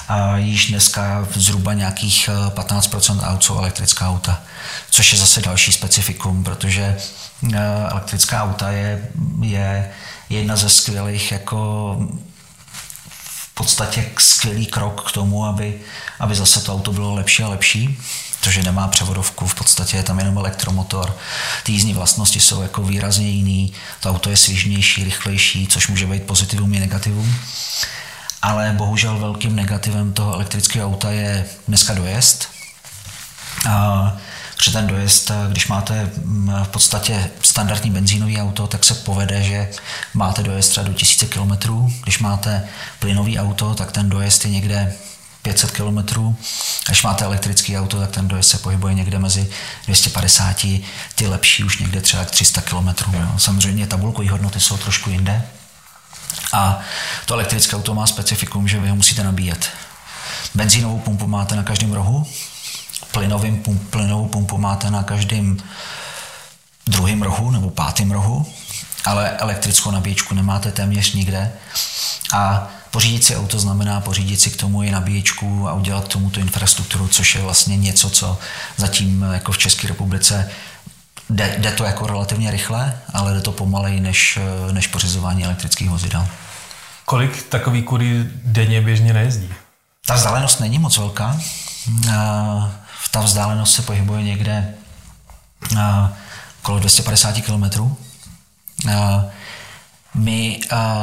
a 0.07 0.37
již 0.37 0.69
dneska 0.69 1.27
zhruba 1.35 1.73
nějakých 1.73 2.29
15% 2.49 3.19
eh, 3.21 3.25
aut 3.25 3.43
jsou 3.43 3.57
elektrická 3.57 4.09
auta, 4.09 4.41
což 4.89 5.11
je 5.11 5.19
zase 5.19 5.41
další 5.41 5.71
specifikum, 5.71 6.43
protože 6.43 6.97
eh, 7.53 7.87
elektrická 7.89 8.43
auta 8.43 8.69
je, 8.69 9.09
je 9.41 9.91
jedna 10.29 10.55
ze 10.55 10.69
skvělých 10.69 11.31
jako 11.31 11.97
v 13.19 13.53
podstatě 13.53 14.05
skvělý 14.19 14.65
krok 14.65 15.09
k 15.09 15.11
tomu, 15.11 15.45
aby, 15.45 15.79
aby 16.19 16.35
zase 16.35 16.61
to 16.61 16.73
auto 16.73 16.93
bylo 16.93 17.13
lepší 17.13 17.43
a 17.43 17.47
lepší, 17.47 17.99
protože 18.39 18.63
nemá 18.63 18.87
převodovku, 18.87 19.47
v 19.47 19.55
podstatě 19.55 19.97
je 19.97 20.03
tam 20.03 20.19
jenom 20.19 20.37
elektromotor. 20.37 21.17
Ty 21.63 21.71
jízdní 21.71 21.93
vlastnosti 21.93 22.39
jsou 22.39 22.61
jako 22.61 22.83
výrazně 22.83 23.29
jiný, 23.29 23.73
to 23.99 24.09
auto 24.09 24.29
je 24.29 24.37
svižnější, 24.37 25.03
rychlejší, 25.03 25.67
což 25.67 25.87
může 25.87 26.05
být 26.05 26.23
pozitivum 26.23 26.73
i 26.73 26.79
negativum 26.79 27.35
ale 28.45 28.73
bohužel 28.77 29.17
velkým 29.17 29.55
negativem 29.55 30.13
toho 30.13 30.33
elektrického 30.33 30.89
auta 30.89 31.11
je 31.11 31.45
dneska 31.67 31.93
dojezd. 31.93 32.47
A 33.69 34.17
protože 34.57 34.71
ten 34.71 34.87
dojezd, 34.87 35.31
když 35.49 35.67
máte 35.67 36.11
mm, 36.23 36.53
v 36.63 36.67
podstatě 36.67 37.29
standardní 37.41 37.91
benzínový 37.91 38.41
auto, 38.41 38.67
tak 38.67 38.85
se 38.85 38.93
povede, 38.93 39.43
že 39.43 39.69
máte 40.13 40.43
dojezd 40.43 40.69
třeba 40.69 40.87
do 40.87 40.93
1000 40.93 41.29
km. 41.29 41.73
Když 42.03 42.19
máte 42.19 42.67
plynový 42.99 43.39
auto, 43.39 43.75
tak 43.75 43.91
ten 43.91 44.09
dojezd 44.09 44.45
je 44.45 44.51
někde 44.51 44.93
500 45.41 45.71
km. 45.71 45.97
Až 46.89 47.03
máte 47.03 47.25
elektrický 47.25 47.77
auto, 47.77 47.99
tak 47.99 48.11
ten 48.11 48.27
dojezd 48.27 48.49
se 48.49 48.57
pohybuje 48.57 48.93
někde 48.93 49.19
mezi 49.19 49.49
250, 49.85 50.65
ty 51.15 51.27
lepší 51.27 51.63
už 51.63 51.77
někde 51.77 52.01
třeba 52.01 52.25
300 52.25 52.61
km. 52.61 52.87
Jo. 53.13 53.27
Samozřejmě 53.37 53.87
tabulkové 53.87 54.29
hodnoty 54.29 54.59
jsou 54.59 54.77
trošku 54.77 55.09
jinde. 55.09 55.41
A 56.53 56.79
to 57.25 57.33
elektrické 57.33 57.75
auto 57.75 57.93
má 57.93 58.07
specifikum, 58.07 58.67
že 58.67 58.79
vy 58.79 58.89
ho 58.89 58.95
musíte 58.95 59.23
nabíjet. 59.23 59.69
Benzínovou 60.55 60.99
pumpu 60.99 61.27
máte 61.27 61.55
na 61.55 61.63
každém 61.63 61.93
rohu, 61.93 62.27
plynovým 63.11 63.63
pump, 63.63 63.89
plynovou 63.89 64.27
pumpu 64.27 64.57
máte 64.57 64.91
na 64.91 65.03
každém 65.03 65.57
druhém 66.87 67.21
rohu 67.21 67.51
nebo 67.51 67.69
pátém 67.69 68.11
rohu, 68.11 68.53
ale 69.05 69.29
elektrickou 69.29 69.91
nabíječku 69.91 70.35
nemáte 70.35 70.71
téměř 70.71 71.13
nikde. 71.13 71.51
A 72.33 72.67
pořídit 72.91 73.23
si 73.23 73.35
auto 73.35 73.59
znamená 73.59 74.01
pořídit 74.01 74.41
si 74.41 74.49
k 74.49 74.55
tomu 74.55 74.83
i 74.83 74.91
nabíječku 74.91 75.69
a 75.69 75.73
udělat 75.73 76.05
k 76.05 76.07
tomu 76.07 76.29
tu 76.29 76.39
infrastrukturu, 76.39 77.07
což 77.07 77.35
je 77.35 77.41
vlastně 77.41 77.77
něco, 77.77 78.09
co 78.09 78.37
zatím 78.77 79.25
jako 79.33 79.51
v 79.51 79.57
České 79.57 79.87
republice 79.87 80.51
jde, 81.29 81.55
jde 81.57 81.71
to 81.71 81.83
jako 81.83 82.07
relativně 82.07 82.51
rychle, 82.51 82.97
ale 83.13 83.33
jde 83.33 83.41
to 83.41 83.51
pomaleji 83.51 83.99
než, 83.99 84.39
než 84.71 84.87
pořizování 84.87 85.45
elektrických 85.45 85.89
vozidel. 85.89 86.27
Kolik 87.05 87.43
takový 87.43 87.83
kury 87.83 88.23
denně 88.43 88.81
běžně 88.81 89.13
nejezdí? 89.13 89.53
Ta 90.05 90.15
vzdálenost 90.15 90.59
není 90.59 90.79
moc 90.79 90.97
velká. 90.97 91.39
Ta 93.11 93.21
vzdálenost 93.21 93.75
se 93.75 93.81
pohybuje 93.81 94.23
někde 94.23 94.73
okolo 96.61 96.79
250 96.79 97.41
km. 97.41 97.95
My 100.13 100.59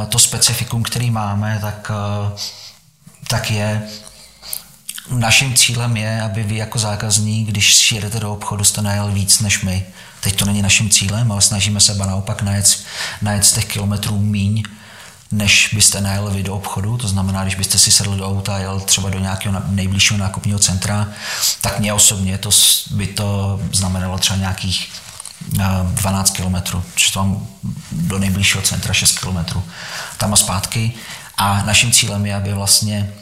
to 0.09 0.19
specifikum, 0.19 0.83
který 0.83 1.11
máme, 1.11 1.59
tak, 1.61 1.91
tak 3.27 3.51
je 3.51 3.87
Naším 5.09 5.55
cílem 5.55 5.97
je, 5.97 6.21
aby 6.21 6.43
vy 6.43 6.55
jako 6.55 6.79
zákazník, 6.79 7.47
když 7.47 7.91
jedete 7.91 8.19
do 8.19 8.33
obchodu, 8.33 8.63
jste 8.63 8.81
najel 8.81 9.11
víc 9.11 9.39
než 9.39 9.61
my. 9.61 9.85
Teď 10.23 10.35
to 10.35 10.45
není 10.45 10.61
naším 10.61 10.89
cílem, 10.89 11.31
ale 11.31 11.41
snažíme 11.41 11.79
se 11.79 11.95
naopak 11.95 12.41
najet, 12.41 12.79
najet 13.21 13.45
z 13.45 13.51
těch 13.53 13.65
kilometrů 13.65 14.19
míň, 14.19 14.63
než 15.31 15.69
byste 15.73 16.01
najel 16.01 16.31
vy 16.31 16.43
do 16.43 16.55
obchodu. 16.55 16.97
To 16.97 17.07
znamená, 17.07 17.43
když 17.43 17.55
byste 17.55 17.79
si 17.79 17.91
sedl 17.91 18.15
do 18.15 18.27
auta 18.27 18.55
a 18.55 18.57
jel 18.57 18.79
třeba 18.79 19.09
do 19.09 19.19
nějakého 19.19 19.61
nejbližšího 19.67 20.17
nákupního 20.17 20.59
centra, 20.59 21.07
tak 21.61 21.79
mě 21.79 21.93
osobně 21.93 22.37
to 22.37 22.49
by 22.91 23.07
to 23.07 23.59
znamenalo 23.71 24.17
třeba 24.17 24.37
nějakých 24.39 24.89
12 25.83 26.29
km, 26.29 26.55
což 26.95 27.09
tam 27.09 27.47
do 27.91 28.19
nejbližšího 28.19 28.63
centra 28.63 28.93
6 28.93 29.19
km. 29.19 29.59
Tam 30.17 30.33
a 30.33 30.35
zpátky. 30.35 30.93
A 31.37 31.63
naším 31.63 31.91
cílem 31.91 32.25
je, 32.25 32.35
aby 32.35 32.53
vlastně 32.53 33.13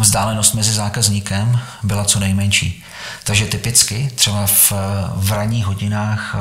vzdálenost 0.00 0.54
mezi 0.54 0.72
zákazníkem 0.72 1.60
byla 1.82 2.04
co 2.04 2.20
nejmenší. 2.20 2.84
Takže 3.24 3.46
typicky 3.46 4.10
třeba 4.14 4.46
v, 4.46 4.72
v 5.14 5.32
ranních 5.32 5.66
hodinách 5.66 6.36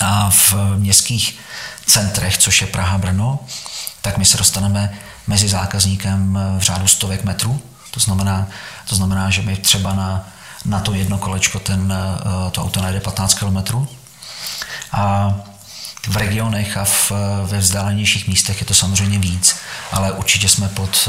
a 0.00 0.30
v 0.30 0.54
městských 0.76 1.38
centrech, 1.86 2.38
což 2.38 2.60
je 2.60 2.66
Praha, 2.66 2.98
Brno, 2.98 3.40
tak 4.00 4.18
my 4.18 4.24
se 4.24 4.36
dostaneme 4.36 4.98
mezi 5.26 5.48
zákazníkem 5.48 6.38
v 6.58 6.62
řádu 6.62 6.88
stovek 6.88 7.24
metrů. 7.24 7.62
To 7.90 8.00
znamená, 8.00 8.46
to 8.88 8.96
znamená 8.96 9.30
že 9.30 9.42
my 9.42 9.56
třeba 9.56 9.94
na, 9.94 10.28
na 10.64 10.80
to 10.80 10.94
jedno 10.94 11.18
kolečko 11.18 11.58
ten, 11.58 11.94
to 12.52 12.62
auto 12.62 12.82
najde 12.82 13.00
15 13.00 13.34
km. 13.34 13.86
A 14.92 15.34
v 16.08 16.16
regionech 16.16 16.76
a 16.76 16.84
v, 16.84 17.12
ve 17.46 17.58
vzdálenějších 17.58 18.28
místech 18.28 18.60
je 18.60 18.66
to 18.66 18.74
samozřejmě 18.74 19.18
víc, 19.18 19.56
ale 19.92 20.12
určitě 20.12 20.48
jsme 20.48 20.68
pod, 20.68 21.08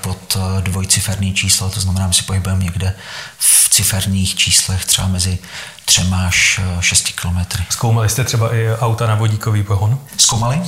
pod 0.00 0.36
dvojciferný 0.60 1.34
číslo, 1.34 1.70
to 1.70 1.80
znamená, 1.80 2.06
my 2.06 2.14
si 2.14 2.22
pohybujeme 2.22 2.64
někde 2.64 2.94
v 3.38 3.68
ciferných 3.68 4.34
číslech 4.34 4.84
třeba 4.84 5.08
mezi 5.08 5.38
třema 5.84 6.26
až 6.26 6.60
šesti 6.80 7.12
kilometry. 7.12 7.64
Zkoumali 7.70 8.08
jste 8.08 8.24
třeba 8.24 8.54
i 8.54 8.68
auta 8.80 9.06
na 9.06 9.14
vodíkový 9.14 9.62
pohon? 9.62 10.00
Zkoumali. 10.16 10.60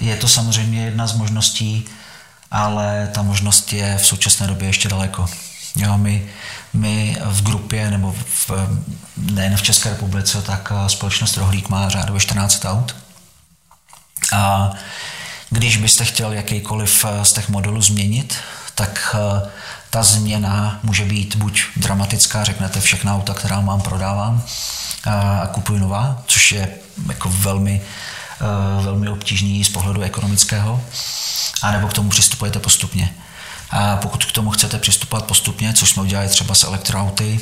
Je 0.00 0.16
to 0.16 0.28
samozřejmě 0.28 0.84
jedna 0.84 1.06
z 1.06 1.12
možností, 1.16 1.84
ale 2.50 3.08
ta 3.14 3.22
možnost 3.22 3.72
je 3.72 3.98
v 3.98 4.06
současné 4.06 4.46
době 4.46 4.68
ještě 4.68 4.88
daleko. 4.88 5.26
Jo, 5.76 5.98
my, 5.98 6.28
my 6.72 7.18
v 7.24 7.42
grupě, 7.42 7.90
nebo 7.90 8.14
v, 8.26 8.50
nejen 9.16 9.56
v 9.56 9.62
České 9.62 9.90
republice, 9.90 10.42
tak 10.42 10.72
eh, 10.74 10.88
společnost 10.88 11.36
Rohlík 11.36 11.68
má 11.68 11.88
řádově 11.88 12.20
14 12.20 12.64
aut. 12.64 12.96
A 14.32 14.72
když 15.50 15.76
byste 15.76 16.04
chtěl 16.04 16.32
jakýkoliv 16.32 17.04
eh, 17.04 17.24
z 17.24 17.32
těch 17.32 17.48
modelů 17.48 17.82
změnit, 17.82 18.36
tak 18.74 19.16
eh, 19.18 19.50
ta 19.90 20.02
změna 20.02 20.80
může 20.82 21.04
být 21.04 21.36
buď 21.36 21.62
dramatická, 21.76 22.44
řeknete 22.44 22.80
všechna 22.80 23.14
auta, 23.14 23.34
která 23.34 23.60
mám, 23.60 23.80
prodávám 23.80 24.42
a 25.42 25.46
kupuji 25.46 25.80
nová, 25.80 26.22
což 26.26 26.52
je 26.52 26.68
jako 27.08 27.28
velmi, 27.28 27.82
velmi 28.82 29.08
obtížný 29.08 29.64
z 29.64 29.68
pohledu 29.68 30.02
ekonomického, 30.02 30.84
anebo 31.62 31.88
k 31.88 31.92
tomu 31.92 32.08
přistupujete 32.08 32.58
postupně. 32.58 33.14
A 33.72 33.96
pokud 33.96 34.24
k 34.24 34.32
tomu 34.32 34.50
chcete 34.50 34.78
přistupovat 34.78 35.24
postupně, 35.24 35.72
což 35.72 35.90
jsme 35.90 36.02
udělali 36.02 36.28
třeba 36.28 36.54
s 36.54 36.64
elektroauty, 36.64 37.40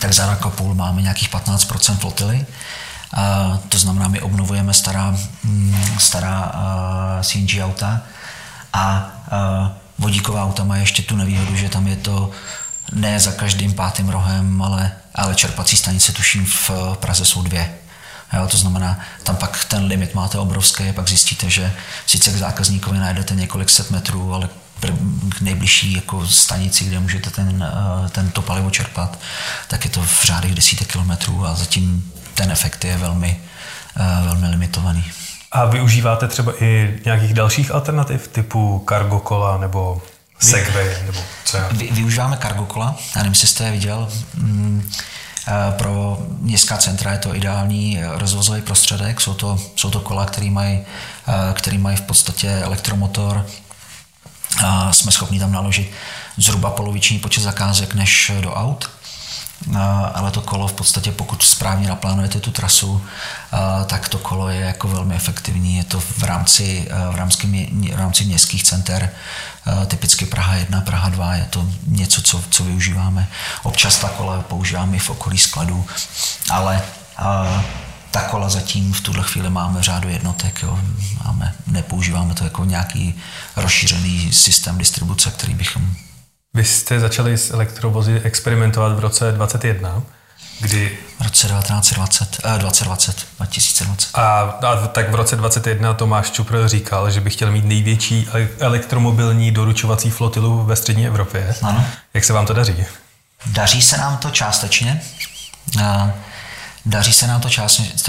tak 0.00 0.12
za 0.12 0.26
rok 0.26 0.46
a 0.46 0.50
půl 0.50 0.74
máme 0.74 1.02
nějakých 1.02 1.30
15% 1.30 1.96
flotily. 1.96 2.46
A 3.14 3.58
to 3.68 3.78
znamená, 3.78 4.08
my 4.08 4.20
obnovujeme 4.20 4.74
stará, 4.74 5.16
mm, 5.44 5.96
stará 5.98 6.52
CNG 7.22 7.62
auta 7.62 8.02
a 8.72 9.10
vodíková 9.98 10.44
auta 10.44 10.64
mají 10.64 10.82
ještě 10.82 11.02
tu 11.02 11.16
nevýhodu, 11.16 11.56
že 11.56 11.68
tam 11.68 11.86
je 11.86 11.96
to 11.96 12.30
ne 12.92 13.20
za 13.20 13.32
každým 13.32 13.74
pátým 13.74 14.08
rohem, 14.08 14.62
ale, 14.62 14.92
ale 15.14 15.34
čerpací 15.34 15.76
stanice 15.76 16.12
tuším 16.12 16.46
v 16.46 16.70
Praze 17.00 17.24
jsou 17.24 17.42
dvě. 17.42 17.74
Jo, 18.32 18.48
to 18.48 18.56
znamená, 18.56 18.98
tam 19.22 19.36
pak 19.36 19.64
ten 19.64 19.84
limit 19.84 20.14
máte 20.14 20.38
obrovský, 20.38 20.92
pak 20.92 21.08
zjistíte, 21.08 21.50
že 21.50 21.72
sice 22.06 22.32
k 22.32 22.36
zákazníkovi 22.36 22.98
najdete 22.98 23.34
několik 23.34 23.70
set 23.70 23.90
metrů, 23.90 24.34
ale 24.34 24.48
k 25.28 25.40
nejbližší 25.40 25.92
jako 25.92 26.26
stanici, 26.26 26.84
kde 26.84 27.00
můžete 27.00 27.30
ten, 27.30 27.64
eh, 28.06 28.08
tento 28.08 28.42
palivo 28.42 28.70
čerpat, 28.70 29.18
tak 29.68 29.84
je 29.84 29.90
to 29.90 30.02
v 30.02 30.24
řádech 30.24 30.54
desítek 30.54 30.92
kilometrů 30.92 31.46
a 31.46 31.54
zatím 31.54 32.12
ten 32.34 32.50
efekt 32.50 32.84
je 32.84 32.96
velmi, 32.96 33.40
eh, 33.96 34.24
velmi 34.24 34.48
limitovaný. 34.48 35.04
A 35.52 35.64
využíváte 35.64 36.28
třeba 36.28 36.52
i 36.64 37.00
nějakých 37.04 37.34
dalších 37.34 37.70
alternativ 37.70 38.28
typu 38.28 38.84
cargo 38.88 39.20
kola 39.20 39.58
nebo 39.58 40.02
Segway 40.38 40.96
nebo 41.06 41.20
co 41.44 41.58
Vy, 41.72 41.88
využíváme 41.92 42.38
cargo 42.42 42.66
kola, 42.66 42.96
já 43.16 43.22
nevím, 43.22 43.32
jestli 43.32 43.48
jste 43.48 43.64
je 43.64 43.70
viděl. 43.70 44.08
Mm, 44.34 44.90
eh, 45.48 45.72
pro 45.72 46.18
městská 46.38 46.76
centra 46.76 47.12
je 47.12 47.18
to 47.18 47.34
ideální 47.34 48.00
rozvozový 48.04 48.62
prostředek. 48.62 49.20
Jsou 49.20 49.34
to, 49.34 49.60
jsou 49.76 49.90
to 49.90 50.00
kola, 50.00 50.26
které 50.26 50.50
mají, 50.50 50.80
který 51.54 51.78
mají 51.78 51.96
v 51.96 52.00
podstatě 52.00 52.50
elektromotor, 52.50 53.46
a 54.64 54.92
jsme 54.92 55.12
schopni 55.12 55.38
tam 55.38 55.52
naložit 55.52 55.90
zhruba 56.36 56.70
poloviční 56.70 57.18
počet 57.18 57.40
zakázek 57.40 57.94
než 57.94 58.32
do 58.40 58.54
aut. 58.54 58.90
Ale 60.14 60.30
to 60.30 60.40
kolo 60.40 60.68
v 60.68 60.72
podstatě, 60.72 61.12
pokud 61.12 61.42
správně 61.42 61.88
naplánujete 61.88 62.40
tu 62.40 62.50
trasu, 62.50 63.02
tak 63.86 64.08
to 64.08 64.18
kolo 64.18 64.48
je 64.48 64.60
jako 64.60 64.88
velmi 64.88 65.14
efektivní. 65.14 65.76
Je 65.76 65.84
to 65.84 66.00
v 66.00 66.22
rámci, 66.22 66.88
v 67.10 67.14
rámci, 67.14 67.46
v 67.94 67.96
rámci 67.96 68.24
městských 68.24 68.62
center, 68.62 69.10
typicky 69.86 70.26
Praha 70.26 70.54
1, 70.54 70.80
Praha 70.80 71.08
2, 71.08 71.34
je 71.34 71.44
to 71.50 71.66
něco, 71.86 72.22
co, 72.22 72.42
co 72.50 72.64
využíváme. 72.64 73.28
Občas 73.62 73.98
ta 73.98 74.08
kola 74.08 74.42
používáme 74.42 74.96
i 74.96 74.98
v 74.98 75.10
okolí 75.10 75.38
skladů, 75.38 75.86
ale 76.50 76.82
ta 78.16 78.22
kola 78.22 78.48
zatím 78.48 78.92
v 78.92 79.00
tuhle 79.00 79.24
chvíli 79.24 79.50
máme 79.50 79.80
v 79.80 79.82
řádu 79.82 80.08
jednotek. 80.08 80.62
Jo. 80.62 80.78
Máme, 81.24 81.54
nepoužíváme 81.66 82.34
to 82.34 82.44
jako 82.44 82.64
nějaký 82.64 83.18
rozšířený 83.56 84.32
systém 84.32 84.78
distribuce, 84.78 85.30
který 85.30 85.54
bychom... 85.54 85.82
Vy 86.54 86.64
jste 86.64 87.00
začali 87.00 87.38
s 87.38 87.50
elektrovozy 87.50 88.20
experimentovat 88.24 88.92
v 88.92 88.98
roce 89.00 89.32
2021, 89.32 90.02
kdy... 90.60 90.98
V 91.18 91.22
roce 91.22 91.46
1920, 91.46 92.40
eh, 92.44 92.58
2020, 92.58 93.26
2020. 93.36 94.10
A, 94.14 94.40
a 94.40 94.86
tak 94.86 95.10
v 95.10 95.14
roce 95.14 95.36
2021 95.36 95.94
Tomáš 95.94 96.30
Čupr 96.30 96.68
říkal, 96.68 97.10
že 97.10 97.20
by 97.20 97.30
chtěl 97.30 97.50
mít 97.50 97.64
největší 97.64 98.28
elektromobilní 98.58 99.50
doručovací 99.50 100.10
flotilu 100.10 100.64
ve 100.64 100.76
střední 100.76 101.06
Evropě. 101.06 101.54
Ano. 101.62 101.86
Jak 102.14 102.24
se 102.24 102.32
vám 102.32 102.46
to 102.46 102.52
daří? 102.52 102.84
Daří 103.46 103.82
se 103.82 103.96
nám 103.96 104.16
to 104.16 104.30
částečně. 104.30 105.02
A 105.84 106.12
Daří 106.86 107.12
se 107.12 107.26
nám 107.26 107.40
to 107.40 107.50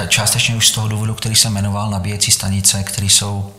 částečně 0.07 0.55
už 0.55 0.67
z 0.67 0.72
toho 0.72 0.88
důvodu, 0.88 1.13
který 1.13 1.36
jsem 1.36 1.53
jmenoval, 1.53 1.89
nabíjecí 1.89 2.31
stanice, 2.31 2.84
které 2.84 3.07
jsou 3.07 3.53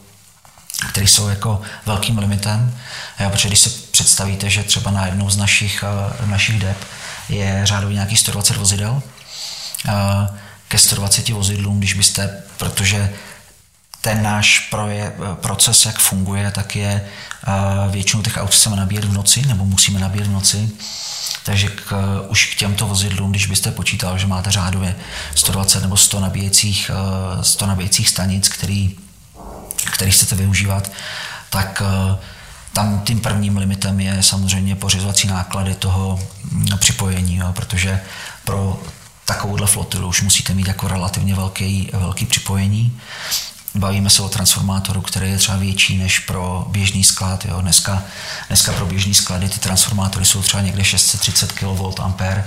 které 0.88 1.06
jsou 1.06 1.28
jako 1.28 1.60
velkým 1.87 2.18
limitem. 2.18 2.78
Jo, 3.20 3.30
protože 3.30 3.48
když 3.48 3.58
si 3.58 3.70
představíte, 3.70 4.50
že 4.50 4.62
třeba 4.62 4.90
na 4.90 5.06
jednou 5.06 5.30
z 5.30 5.37
našich, 5.37 5.84
eh, 6.22 6.26
našich 6.26 6.60
dep 6.60 6.84
je 7.28 7.60
řádově 7.64 7.94
nějaký 7.94 8.16
120 8.16 8.56
vozidel, 8.56 9.02
ke 10.68 10.78
120 10.78 11.32
vozidlům, 11.32 11.78
když 11.78 11.94
byste, 11.94 12.42
protože 12.56 13.12
ten 14.00 14.22
náš 14.22 14.58
proje, 14.58 15.12
proces, 15.34 15.87
jak 15.87 15.98
funguje, 15.98 16.50
tak 16.50 16.76
je 16.76 17.08
většinou 17.90 18.22
těch 18.22 18.37
aut 18.37 18.54
chceme 18.54 18.76
nabíjet 18.76 19.04
v 19.04 19.12
noci, 19.12 19.46
nebo 19.46 19.64
musíme 19.64 20.00
nabíjet 20.00 20.26
v 20.26 20.30
noci. 20.30 20.70
Takže 21.44 21.68
k, 21.68 21.92
už 22.28 22.54
k 22.54 22.58
těmto 22.58 22.87
vozidlům, 22.87 23.30
když 23.30 23.47
byste 23.47 23.70
počítal, 23.70 24.18
že 24.18 24.26
máte 24.26 24.50
řádově 24.50 24.97
120 25.35 25.82
nebo 25.82 25.97
100 25.97 26.20
nabíjecích, 26.20 26.90
100 27.42 27.66
nabíjecích 27.66 28.08
stanic, 28.08 28.49
který, 28.49 28.97
který 29.92 30.11
chcete 30.11 30.35
využívat, 30.35 30.90
tak 31.50 31.82
tam 32.73 33.00
tím 33.00 33.20
prvním 33.20 33.56
limitem 33.56 34.00
je 34.00 34.23
samozřejmě 34.23 34.76
pořizovací 34.76 35.28
náklady 35.28 35.75
toho 35.75 36.20
mm, 36.50 36.66
připojení, 36.78 37.37
jo, 37.37 37.52
protože 37.52 38.00
pro 38.44 38.80
takovouhle 39.25 39.66
flotilu 39.66 40.08
už 40.08 40.23
musíte 40.23 40.54
mít 40.54 40.68
jako 40.68 40.88
relativně 40.88 41.35
velký, 41.35 41.90
velký 41.92 42.26
připojení. 42.26 43.00
Bavíme 43.78 44.11
se 44.11 44.23
o 44.23 44.28
transformátoru, 44.28 45.00
který 45.00 45.30
je 45.30 45.38
třeba 45.38 45.56
větší 45.56 45.99
než 45.99 46.18
pro 46.18 46.66
běžný 46.68 47.04
sklad. 47.04 47.44
Jo. 47.44 47.61
Dneska, 47.61 48.02
dneska 48.49 48.73
pro 48.73 48.87
běžný 48.87 49.14
sklady 49.14 49.49
ty 49.49 49.58
transformátory 49.58 50.25
jsou 50.25 50.42
třeba 50.42 50.62
někde 50.62 50.85
630 50.85 51.52
kV 51.52 52.00
ampere. 52.00 52.44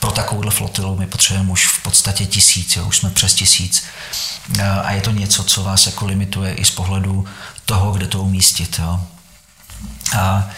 Pro 0.00 0.10
takovouhle 0.10 0.50
flotilu 0.50 0.96
my 0.96 1.06
potřebujeme 1.06 1.52
už 1.52 1.66
v 1.66 1.82
podstatě 1.82 2.26
tisíc, 2.26 2.76
jo. 2.76 2.84
už 2.84 2.96
jsme 2.96 3.10
přes 3.10 3.34
tisíc. 3.34 3.84
A 4.82 4.92
je 4.92 5.00
to 5.00 5.10
něco, 5.10 5.44
co 5.44 5.64
vás 5.64 5.86
jako 5.86 6.06
limituje 6.06 6.54
i 6.54 6.64
z 6.64 6.70
pohledu 6.70 7.26
toho, 7.64 7.92
kde 7.92 8.06
to 8.06 8.22
umístit. 8.22 8.78
Jo. 8.78 9.00
A 10.18 10.48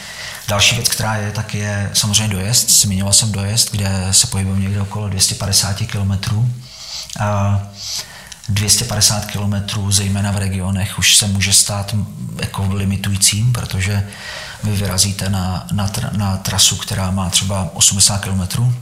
další 0.49 0.75
věc, 0.75 0.89
která 0.89 1.17
je, 1.17 1.33
tak 1.33 1.55
je 1.55 1.91
samozřejmě 1.95 2.29
dojezd. 2.29 2.71
Zmiňoval 2.71 3.13
jsem 3.13 3.33
dojezd, 3.33 3.71
kde 3.71 4.09
se 4.11 4.27
pohybujeme 4.27 4.63
někde 4.63 4.81
okolo 4.81 5.09
250 5.09 5.77
km. 5.77 6.13
A 7.21 7.61
250 8.49 9.25
km, 9.27 9.55
zejména 9.91 10.33
v 10.33 10.37
regionech, 10.37 10.99
už 10.99 11.17
se 11.17 11.27
může 11.27 11.53
stát 11.53 11.95
jako 12.41 12.75
limitujícím, 12.75 13.53
protože 13.53 14.09
vy 14.65 14.77
vyrazíte 14.77 15.29
na, 15.29 15.67
na, 15.73 15.91
na 16.13 16.37
trasu, 16.37 16.77
která 16.77 17.11
má 17.11 17.31
třeba 17.31 17.71
80 17.75 18.19
km 18.19 18.75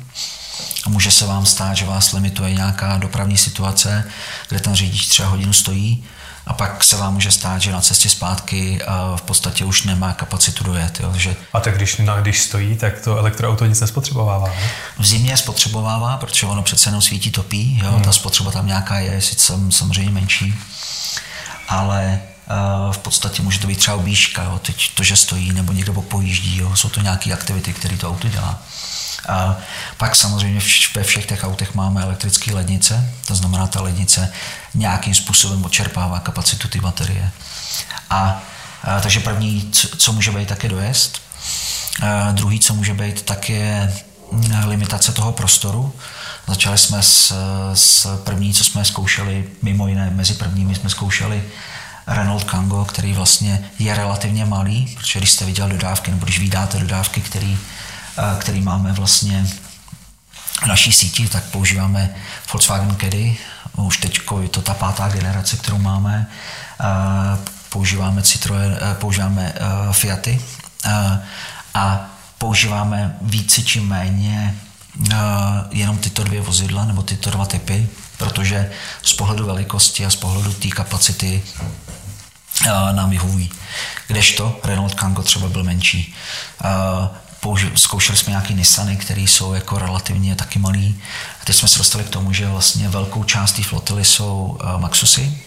a 0.85 0.89
může 0.89 1.11
se 1.11 1.27
vám 1.27 1.47
stát, 1.47 1.77
že 1.77 1.87
vás 1.87 2.13
limituje 2.13 2.55
nějaká 2.55 2.99
dopravní 2.99 3.37
situace, 3.37 4.05
kde 4.49 4.61
ten 4.61 4.75
řidič 4.75 5.07
třeba 5.07 5.29
hodinu 5.29 5.53
stojí 5.53 6.05
a 6.49 6.53
pak 6.53 6.85
se 6.85 6.97
vám 6.97 7.15
může 7.15 7.31
stát, 7.31 7.63
že 7.63 7.73
na 7.73 7.81
cestě 7.81 8.09
zpátky 8.09 8.81
v 9.17 9.23
podstatě 9.23 9.65
už 9.65 9.83
nemá 9.83 10.13
kapacitu 10.13 10.65
dojet. 10.65 11.01
Jo, 11.01 11.13
že 11.17 11.37
a 11.53 11.61
tak 11.61 11.77
když, 11.77 11.97
na, 11.97 12.21
když 12.21 12.43
stojí, 12.43 12.77
tak 12.77 13.01
to 13.01 13.17
elektroauto 13.17 13.67
nic 13.67 13.81
nespotřebovává, 13.81 14.49
ne? 14.49 14.71
V 14.99 15.07
zimě 15.07 15.37
spotřebovává, 15.37 16.17
protože 16.17 16.47
ono 16.47 16.63
přece 16.63 16.89
jenom 16.89 17.03
svítí 17.03 17.31
topí, 17.31 17.81
jo, 17.85 17.93
hmm. 17.93 18.03
ta 18.03 18.13
spotřeba 18.13 18.51
tam 18.51 18.67
nějaká 18.67 18.99
je, 18.99 19.21
sice 19.21 19.53
samozřejmě 19.71 20.11
menší, 20.11 20.55
ale 21.69 22.21
v 22.93 22.99
podstatě 22.99 23.43
může 23.43 23.59
to 23.59 23.67
být 23.67 23.79
třeba 23.79 23.97
obíška, 23.97 24.43
jo, 24.43 24.59
teď 24.63 24.95
to, 24.95 25.03
že 25.03 25.17
stojí, 25.17 25.53
nebo 25.53 25.73
někdo 25.73 25.93
pojíždí, 25.93 26.57
jo, 26.57 26.77
jsou 26.77 26.89
to 26.89 27.01
nějaké 27.01 27.33
aktivity, 27.33 27.73
které 27.73 27.97
to 27.97 28.09
auto 28.09 28.29
dělá. 28.29 28.63
A 29.29 29.57
pak 29.97 30.17
samozřejmě 30.17 30.61
ve 30.95 31.03
všech 31.03 31.27
těch 31.27 31.45
autech 31.45 31.75
máme 31.75 32.03
elektrické 32.03 32.55
lednice, 32.55 33.11
to 33.27 33.35
znamená, 33.35 33.67
ta 33.67 33.83
lednice 33.83 34.33
nějakým 34.75 35.15
způsobem 35.15 35.65
odčerpává 35.65 36.21
kapacitu 36.21 36.69
ty 36.69 36.81
baterie. 36.81 37.31
A, 38.11 38.43
a 38.85 39.01
takže 39.01 39.21
první, 39.21 39.69
co, 39.73 39.89
co 39.97 40.13
může 40.13 40.31
být, 40.31 40.49
tak 40.49 40.63
je 40.63 40.71
dojezd. 40.71 41.23
A 42.03 42.33
druhý, 42.33 42.61
co 42.61 42.75
může 42.75 42.95
být, 42.95 43.23
tak 43.23 43.51
je 43.51 43.95
limitace 44.65 45.13
toho 45.13 45.33
prostoru. 45.33 45.95
Začali 46.47 46.79
jsme 46.79 47.03
s, 47.03 47.33
s 47.75 48.23
první, 48.25 48.55
co 48.55 48.65
jsme 48.65 48.85
zkoušeli, 48.85 49.49
mimo 49.63 49.89
jiné, 49.89 50.11
mezi 50.11 50.35
prvními 50.35 50.75
jsme 50.75 50.91
zkoušeli 50.91 51.45
Renault 52.07 52.45
Kango, 52.45 52.85
který 52.85 53.13
vlastně 53.13 53.71
je 53.79 53.95
relativně 53.95 54.45
malý, 54.45 54.97
protože 54.97 55.19
když 55.19 55.31
jste 55.31 55.45
viděl 55.45 55.69
dodávky, 55.69 56.11
nebo 56.11 56.25
když 56.25 56.39
vydáte 56.39 56.79
dodávky, 56.79 57.21
který 57.21 57.59
který 58.39 58.61
máme 58.61 58.93
vlastně 58.93 59.47
v 60.63 60.67
naší 60.67 60.93
síti, 60.93 61.29
tak 61.29 61.45
používáme 61.45 62.15
Volkswagen 62.53 62.97
Caddy, 62.97 63.39
už 63.77 63.97
teď 63.97 64.21
je 64.41 64.49
to 64.49 64.63
ta 64.63 64.75
pátá 64.75 65.09
generace, 65.09 65.57
kterou 65.57 65.79
máme, 65.79 66.27
používáme 67.69 68.21
Citroën, 68.21 68.79
používáme 68.95 69.55
Fiaty. 69.93 70.43
A 71.75 72.11
používáme 72.39 73.17
více 73.23 73.63
či 73.63 73.81
méně 73.81 74.55
jenom 75.71 75.99
tyto 75.99 76.25
dvě 76.25 76.41
vozidla 76.41 76.85
nebo 76.85 77.03
tyto 77.03 77.31
dva 77.31 77.47
typy, 77.47 77.89
protože 78.17 78.71
z 79.03 79.13
pohledu 79.13 79.47
velikosti 79.47 80.07
a 80.07 80.11
z 80.11 80.17
pohledu 80.17 80.53
té 80.53 80.69
kapacity 80.69 81.43
nám 82.93 83.11
vyhovují. 83.11 83.51
Kdežto 84.07 84.61
Renault 84.65 84.95
Kango 84.95 85.23
třeba 85.23 85.49
byl 85.49 85.65
menší 85.65 86.15
zkoušeli 87.75 88.19
jsme 88.19 88.31
nějaký 88.31 88.55
Nissany, 88.55 88.97
které 88.97 89.21
jsou 89.21 89.55
jako 89.55 89.79
relativně 89.79 90.35
taky 90.35 90.59
malý. 90.59 91.01
A 91.43 91.45
teď 91.45 91.57
jsme 91.57 91.69
se 91.69 91.79
dostali 91.79 92.05
k 92.05 92.09
tomu, 92.09 92.33
že 92.33 92.49
vlastně 92.49 92.89
velkou 92.89 93.25
část 93.25 93.53
té 93.53 93.63
flotily 93.63 94.05
jsou 94.05 94.59
uh, 94.65 94.81
Maxusy. 94.81 95.39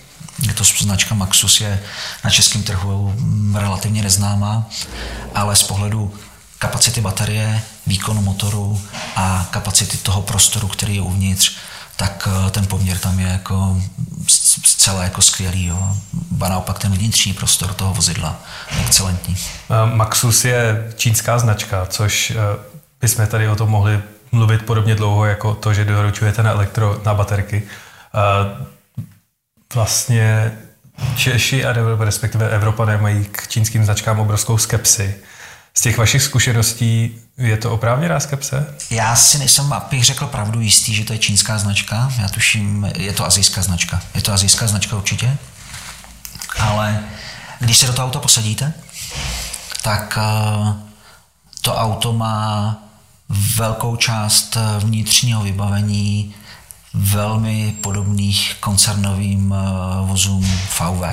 Je 0.41 0.53
to 0.53 0.63
značka 0.63 1.15
Maxus 1.15 1.61
je 1.61 1.83
na 2.23 2.29
českém 2.29 2.63
trhu 2.63 3.13
mm, 3.17 3.55
relativně 3.55 4.03
neznámá, 4.03 4.69
ale 5.35 5.55
z 5.55 5.63
pohledu 5.63 6.13
kapacity 6.59 7.01
baterie, 7.01 7.61
výkonu 7.87 8.21
motoru 8.21 8.81
a 9.15 9.47
kapacity 9.51 9.97
toho 9.97 10.21
prostoru, 10.21 10.67
který 10.67 10.95
je 10.95 11.01
uvnitř, 11.01 11.51
tak 11.95 12.27
eh, 12.27 12.51
ten 12.51 12.67
poměr 12.67 12.97
tam 12.97 13.19
je 13.19 13.27
jako 13.27 13.81
zcela 14.65 15.03
jako 15.03 15.21
skvělý. 15.21 15.65
Jo. 15.65 15.97
Ba 16.31 16.49
naopak 16.49 16.79
ten 16.79 16.91
vnitřní 16.91 17.33
prostor 17.33 17.73
toho 17.73 17.93
vozidla 17.93 18.39
excelentní. 18.81 19.37
Eh, 19.37 19.95
Maxus 19.95 20.45
je 20.45 20.91
čínská 20.95 21.39
značka, 21.39 21.85
což 21.85 22.31
eh, 22.31 22.35
bychom 23.01 23.27
tady 23.27 23.47
o 23.47 23.55
tom 23.55 23.69
mohli 23.69 24.01
mluvit 24.31 24.65
podobně 24.65 24.95
dlouho 24.95 25.25
jako 25.25 25.53
to, 25.53 25.73
že 25.73 25.85
doručujete 25.85 26.43
na 26.43 26.51
elektro, 26.51 27.01
na 27.05 27.13
baterky. 27.13 27.63
Vlastně 29.73 30.51
Češi 31.15 31.65
a 31.65 31.73
respektive 31.99 32.49
Evropané 32.49 32.97
mají 32.97 33.25
k 33.25 33.47
čínským 33.47 33.85
značkám 33.85 34.19
obrovskou 34.19 34.57
skepsi. 34.57 35.15
Z 35.81 35.83
těch 35.83 35.97
vašich 35.97 36.23
zkušeností 36.23 37.11
je 37.37 37.57
to 37.57 37.71
oprávněná 37.71 38.19
skepse? 38.19 38.75
Já 38.89 39.15
si 39.15 39.37
nejsem, 39.37 39.73
abych 39.73 40.05
řekl 40.05 40.27
pravdu, 40.27 40.61
jistý, 40.61 40.95
že 40.95 41.03
to 41.05 41.13
je 41.13 41.19
čínská 41.19 41.57
značka. 41.57 42.11
Já 42.21 42.27
tuším, 42.27 42.91
je 42.95 43.13
to 43.13 43.25
azijská 43.25 43.61
značka. 43.61 44.01
Je 44.15 44.21
to 44.21 44.33
azijská 44.33 44.67
značka 44.67 44.97
určitě. 44.97 45.37
Ale 46.59 46.99
když 47.59 47.77
se 47.77 47.87
do 47.87 47.93
toho 47.93 48.07
auta 48.07 48.19
posadíte, 48.19 48.73
tak 49.81 50.17
eh, 50.21 50.73
to 51.61 51.75
auto 51.75 52.13
má 52.13 52.77
velkou 53.55 53.95
část 53.95 54.57
vnitřního 54.79 55.41
vybavení 55.41 56.35
velmi 56.93 57.75
podobných 57.81 58.55
koncernovým 58.59 59.55
eh, 59.57 60.05
vozům 60.05 60.59
VW. 60.79 61.03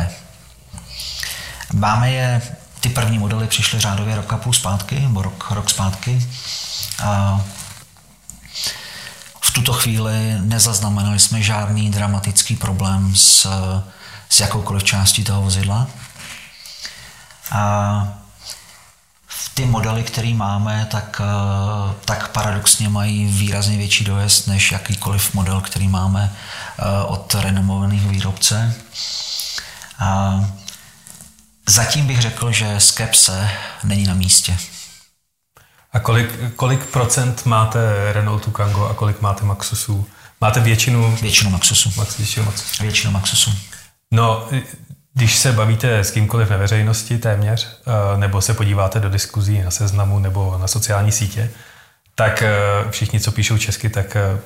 Máme 1.73 2.13
je 2.13 2.43
ty 2.81 2.89
první 2.89 3.19
modely 3.19 3.47
přišly 3.47 3.81
řádově 3.81 4.17
rok 4.17 4.33
a 4.33 4.37
půl 4.37 4.53
zpátky, 4.53 5.01
nebo 5.01 5.23
rok, 5.23 5.51
rok 5.51 5.71
zpátky. 5.71 6.29
A 7.03 7.41
v 9.41 9.51
tuto 9.51 9.73
chvíli 9.73 10.35
nezaznamenali 10.41 11.19
jsme 11.19 11.43
žádný 11.43 11.91
dramatický 11.91 12.57
problém 12.57 13.17
s, 13.17 13.47
s 14.29 14.41
jakoukoliv 14.41 14.85
částí 14.85 15.25
toho 15.25 15.43
vozidla. 15.43 15.87
A 17.53 18.09
ty 19.55 19.67
modely, 19.67 20.03
které 20.03 20.35
máme, 20.35 20.87
tak, 20.91 21.21
tak 22.05 22.29
paradoxně 22.29 22.89
mají 22.89 23.27
výrazně 23.27 23.77
větší 23.77 24.05
dojezd 24.05 24.47
než 24.47 24.73
jakýkoliv 24.73 25.35
model, 25.35 25.61
který 25.61 25.89
máme 25.89 26.33
od 27.07 27.35
renomovaných 27.35 28.07
výrobce. 28.07 28.75
A 29.99 30.41
Zatím 31.69 32.07
bych 32.07 32.23
řekl, 32.23 32.53
že 32.53 32.81
skepse 32.81 33.51
není 33.85 34.05
na 34.05 34.15
místě. 34.15 34.57
A 35.93 36.01
kolik, 36.01 36.55
kolik 36.57 36.85
procent 36.85 37.47
máte 37.47 38.13
Renaultu 38.13 38.51
Kango 38.51 38.89
a 38.89 38.95
kolik 38.95 39.21
máte 39.21 39.45
Maxusů? 39.45 40.07
Máte 40.41 40.61
většinu... 40.61 41.17
Většinu 41.23 41.51
Maxusu. 41.51 41.93
Max, 41.97 42.17
většinu 42.17 42.47
Maxusu. 42.47 42.83
Většinu 42.83 43.13
Maxusu. 43.13 43.53
No, 44.11 44.49
když 45.15 45.37
se 45.37 45.53
bavíte 45.53 45.99
s 45.99 46.11
kýmkoliv 46.11 46.51
na 46.51 46.57
veřejnosti 46.57 47.19
téměř, 47.19 47.69
eh, 47.87 48.19
nebo 48.19 48.43
se 48.43 48.55
podíváte 48.55 49.01
do 49.01 49.11
diskuzí 49.11 49.63
na 49.63 49.71
seznamu 49.71 50.19
nebo 50.19 50.59
na 50.59 50.69
sociální 50.69 51.13
sítě, 51.13 51.51
tak 52.19 52.43
eh, 52.43 52.51
všichni, 52.91 53.21
co 53.21 53.33
píšou 53.33 53.59
česky, 53.59 53.89
tak 53.89 54.17
eh, 54.17 54.41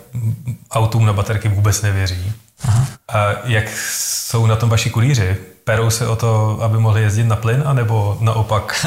autům 0.70 1.06
na 1.06 1.12
baterky 1.12 1.48
vůbec 1.48 1.82
nevěří. 1.82 2.32
Aha. 2.64 2.86
A 3.08 3.26
jak 3.44 3.64
jsou 3.92 4.46
na 4.46 4.56
tom 4.56 4.68
vaši 4.68 4.90
kurýři? 4.90 5.36
Perou 5.64 5.90
se 5.90 6.08
o 6.08 6.16
to, 6.16 6.58
aby 6.62 6.78
mohli 6.78 7.02
jezdit 7.02 7.24
na 7.24 7.36
plyn, 7.36 7.62
anebo 7.66 8.18
naopak? 8.20 8.86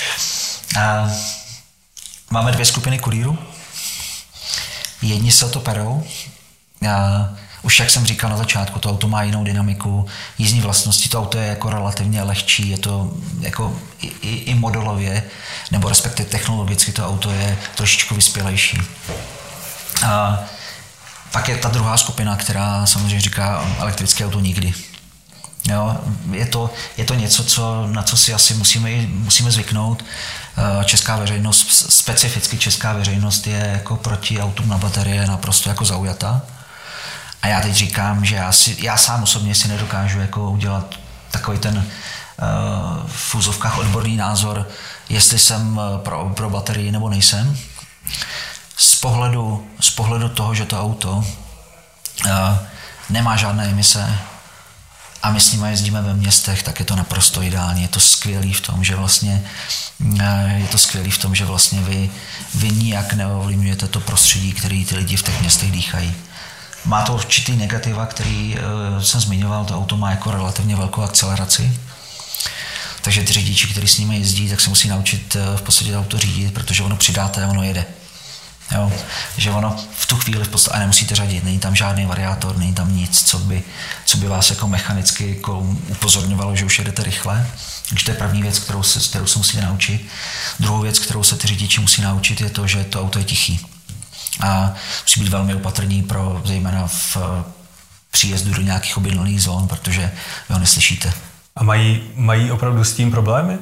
a 0.80 1.10
máme 2.30 2.52
dvě 2.52 2.64
skupiny 2.64 2.98
kurýrů. 2.98 3.38
Jedni 5.02 5.32
se 5.32 5.46
o 5.46 5.48
to 5.48 5.60
perou. 5.60 6.04
A 6.90 7.28
už 7.66 7.80
jak 7.80 7.90
jsem 7.90 8.06
říkal 8.06 8.30
na 8.30 8.36
začátku, 8.36 8.78
to 8.78 8.90
auto 8.90 9.08
má 9.08 9.22
jinou 9.22 9.44
dynamiku, 9.44 10.06
jízdní 10.38 10.60
vlastnosti, 10.60 11.08
to 11.08 11.18
auto 11.18 11.38
je 11.38 11.46
jako 11.46 11.70
relativně 11.70 12.22
lehčí, 12.22 12.68
je 12.68 12.78
to 12.78 13.10
jako 13.40 13.78
i, 14.00 14.06
i, 14.06 14.34
i 14.34 14.54
modelově, 14.54 15.22
nebo 15.70 15.88
respektive 15.88 16.28
technologicky 16.28 16.92
to 16.92 17.08
auto 17.08 17.30
je 17.30 17.58
trošičku 17.74 18.14
vyspělejší. 18.14 18.78
A 20.06 20.40
pak 21.32 21.48
je 21.48 21.56
ta 21.56 21.68
druhá 21.68 21.96
skupina, 21.96 22.36
která 22.36 22.86
samozřejmě 22.86 23.20
říká 23.20 23.64
elektrické 23.78 24.24
auto 24.24 24.40
nikdy. 24.40 24.74
Jo, 25.68 25.96
je, 26.32 26.46
to, 26.46 26.70
je 26.96 27.04
to 27.04 27.14
něco, 27.14 27.44
co, 27.44 27.86
na 27.86 28.02
co 28.02 28.16
si 28.16 28.34
asi 28.34 28.54
musíme, 28.54 28.90
musíme 29.06 29.50
zvyknout. 29.50 30.04
Česká 30.84 31.16
veřejnost, 31.16 31.66
specificky 31.90 32.58
česká 32.58 32.92
veřejnost 32.92 33.46
je 33.46 33.70
jako 33.72 33.96
proti 33.96 34.40
autům 34.40 34.68
na 34.68 34.78
baterie 34.78 35.26
naprosto 35.26 35.68
jako 35.68 35.84
zaujata. 35.84 36.42
A 37.46 37.48
já 37.48 37.60
teď 37.60 37.74
říkám, 37.74 38.24
že 38.24 38.34
já, 38.34 38.52
si, 38.52 38.76
já 38.78 38.96
sám 38.96 39.22
osobně 39.22 39.54
si 39.54 39.68
nedokážu 39.68 40.20
jako 40.20 40.50
udělat 40.50 40.94
takový 41.30 41.58
ten 41.58 41.76
uh, 41.76 41.84
v 43.06 43.34
úzovkách 43.34 43.78
odborný 43.78 44.16
názor, 44.16 44.68
jestli 45.08 45.38
jsem 45.38 45.80
eh, 45.80 45.98
pro, 45.98 46.32
pro 46.36 46.50
baterii 46.50 46.92
nebo 46.92 47.08
nejsem. 47.08 47.58
Z 48.76 48.94
pohledu, 48.94 49.66
z 49.80 49.90
pohledu 49.90 50.28
toho, 50.28 50.54
že 50.54 50.64
to 50.64 50.82
auto 50.82 51.12
uh, 51.12 52.32
nemá 53.10 53.36
žádné 53.36 53.64
emise, 53.66 54.18
a 55.22 55.30
my 55.30 55.40
s 55.40 55.52
nimi 55.52 55.70
jezdíme 55.70 56.02
ve 56.02 56.14
městech, 56.14 56.62
tak 56.62 56.78
je 56.78 56.84
to 56.84 56.96
naprosto 56.96 57.42
ideální. 57.42 57.82
Je 57.82 57.88
to 57.88 58.00
skvělý 58.00 58.52
v 58.52 58.60
tom, 58.60 58.84
že 58.84 58.96
vlastně 58.96 59.44
je 60.56 60.68
to 60.70 60.78
skvělý 60.78 61.10
v 61.10 61.18
tom, 61.18 61.34
že 61.34 61.44
vlastně 61.44 61.80
vy, 61.80 62.10
vy 62.54 62.70
nijak 62.70 63.12
neovlivňujete 63.12 63.88
to 63.88 64.00
prostředí, 64.00 64.52
který 64.52 64.84
ty 64.84 64.96
lidi 64.96 65.16
v 65.16 65.22
těch 65.22 65.40
městech 65.40 65.70
dýchají. 65.70 66.14
Má 66.86 67.02
to 67.02 67.14
určitý 67.14 67.56
negativa, 67.56 68.06
který 68.06 68.56
uh, 68.56 69.02
jsem 69.02 69.20
zmiňoval, 69.20 69.64
to 69.64 69.76
auto 69.76 69.96
má 69.96 70.10
jako 70.10 70.30
relativně 70.30 70.76
velkou 70.76 71.02
akceleraci, 71.02 71.78
takže 73.02 73.22
ty 73.22 73.32
řidiči, 73.32 73.68
kteří 73.68 73.88
s 73.88 73.98
nimi 73.98 74.18
jezdí, 74.18 74.48
tak 74.48 74.60
se 74.60 74.68
musí 74.68 74.88
naučit 74.88 75.36
uh, 75.36 75.56
v 75.56 75.62
podstatě 75.62 75.92
to 75.92 75.98
auto 75.98 76.18
řídit, 76.18 76.54
protože 76.54 76.82
ono 76.82 76.96
přidáte 76.96 77.44
a 77.44 77.48
ono 77.48 77.62
jede. 77.62 77.84
Jo? 78.72 78.92
Že 79.36 79.50
ono 79.50 79.76
v 79.96 80.06
tu 80.06 80.16
chvíli 80.16 80.44
v 80.44 80.48
podstatě 80.48 80.78
nemusíte 80.78 81.14
řadit, 81.14 81.44
není 81.44 81.58
tam 81.58 81.76
žádný 81.76 82.06
variátor, 82.06 82.56
není 82.56 82.74
tam 82.74 82.96
nic, 82.96 83.22
co 83.22 83.38
by, 83.38 83.62
co 84.04 84.16
by 84.16 84.28
vás 84.28 84.50
jako 84.50 84.68
mechanicky 84.68 85.34
jako 85.36 85.58
upozorňovalo, 85.88 86.56
že 86.56 86.64
už 86.64 86.78
jedete 86.78 87.04
rychle. 87.04 87.46
Takže 87.88 88.04
to 88.04 88.10
je 88.10 88.16
první 88.16 88.42
věc, 88.42 88.58
kterou 88.58 88.82
se, 88.82 89.00
kterou 89.00 89.26
se 89.26 89.38
musíte 89.38 89.62
naučit. 89.62 90.06
Druhou 90.60 90.80
věc, 90.80 90.98
kterou 90.98 91.22
se 91.22 91.36
ty 91.36 91.48
řidiči 91.48 91.80
musí 91.80 92.02
naučit, 92.02 92.40
je 92.40 92.50
to, 92.50 92.66
že 92.66 92.84
to 92.84 93.00
auto 93.00 93.18
je 93.18 93.24
tichý. 93.24 93.66
A 94.40 94.74
musí 95.02 95.20
být 95.20 95.28
velmi 95.28 95.54
opatrný 95.54 96.02
pro 96.02 96.42
zejména 96.44 96.86
v 96.86 97.16
příjezdu 98.10 98.54
do 98.54 98.62
nějakých 98.62 98.96
obydlených 98.96 99.42
zón, 99.42 99.68
protože 99.68 100.12
vy 100.48 100.52
ho 100.54 100.58
neslyšíte. 100.58 101.12
A 101.56 101.64
mají, 101.64 102.02
mají 102.14 102.50
opravdu 102.50 102.84
s 102.84 102.94
tím 102.94 103.10
problémy? 103.10 103.58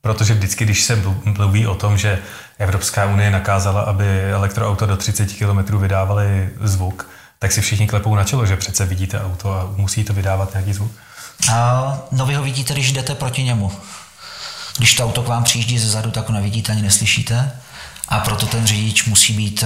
Protože 0.00 0.34
vždycky, 0.34 0.64
když 0.64 0.82
se 0.82 1.02
mluví 1.24 1.66
o 1.66 1.74
tom, 1.74 1.98
že 1.98 2.18
Evropská 2.58 3.04
unie 3.04 3.30
nakázala, 3.30 3.80
aby 3.80 4.32
elektroauto 4.32 4.86
do 4.86 4.96
30 4.96 5.32
km 5.32 5.76
vydávaly 5.76 6.50
zvuk, 6.60 7.08
tak 7.38 7.52
si 7.52 7.60
všichni 7.60 7.86
klepou 7.86 8.14
na 8.14 8.24
čelo, 8.24 8.46
že 8.46 8.56
přece 8.56 8.86
vidíte 8.86 9.20
auto 9.20 9.54
a 9.54 9.70
musí 9.76 10.04
to 10.04 10.12
vydávat 10.12 10.52
nějaký 10.52 10.72
zvuk. 10.72 10.92
A, 11.52 11.98
no 12.10 12.26
vy 12.26 12.34
ho 12.34 12.42
vidíte, 12.42 12.74
když 12.74 12.92
jdete 12.92 13.14
proti 13.14 13.42
němu. 13.42 13.72
Když 14.76 14.94
to 14.94 15.04
auto 15.04 15.22
k 15.22 15.28
vám 15.28 15.44
přijíždí 15.44 15.78
ze 15.78 15.88
zadu, 15.88 16.10
tak 16.10 16.28
ho 16.28 16.34
nevidíte 16.34 16.72
ani 16.72 16.82
neslyšíte. 16.82 17.60
A 18.08 18.20
proto 18.20 18.46
ten 18.46 18.66
řidič 18.66 19.04
musí 19.04 19.32
být, 19.32 19.64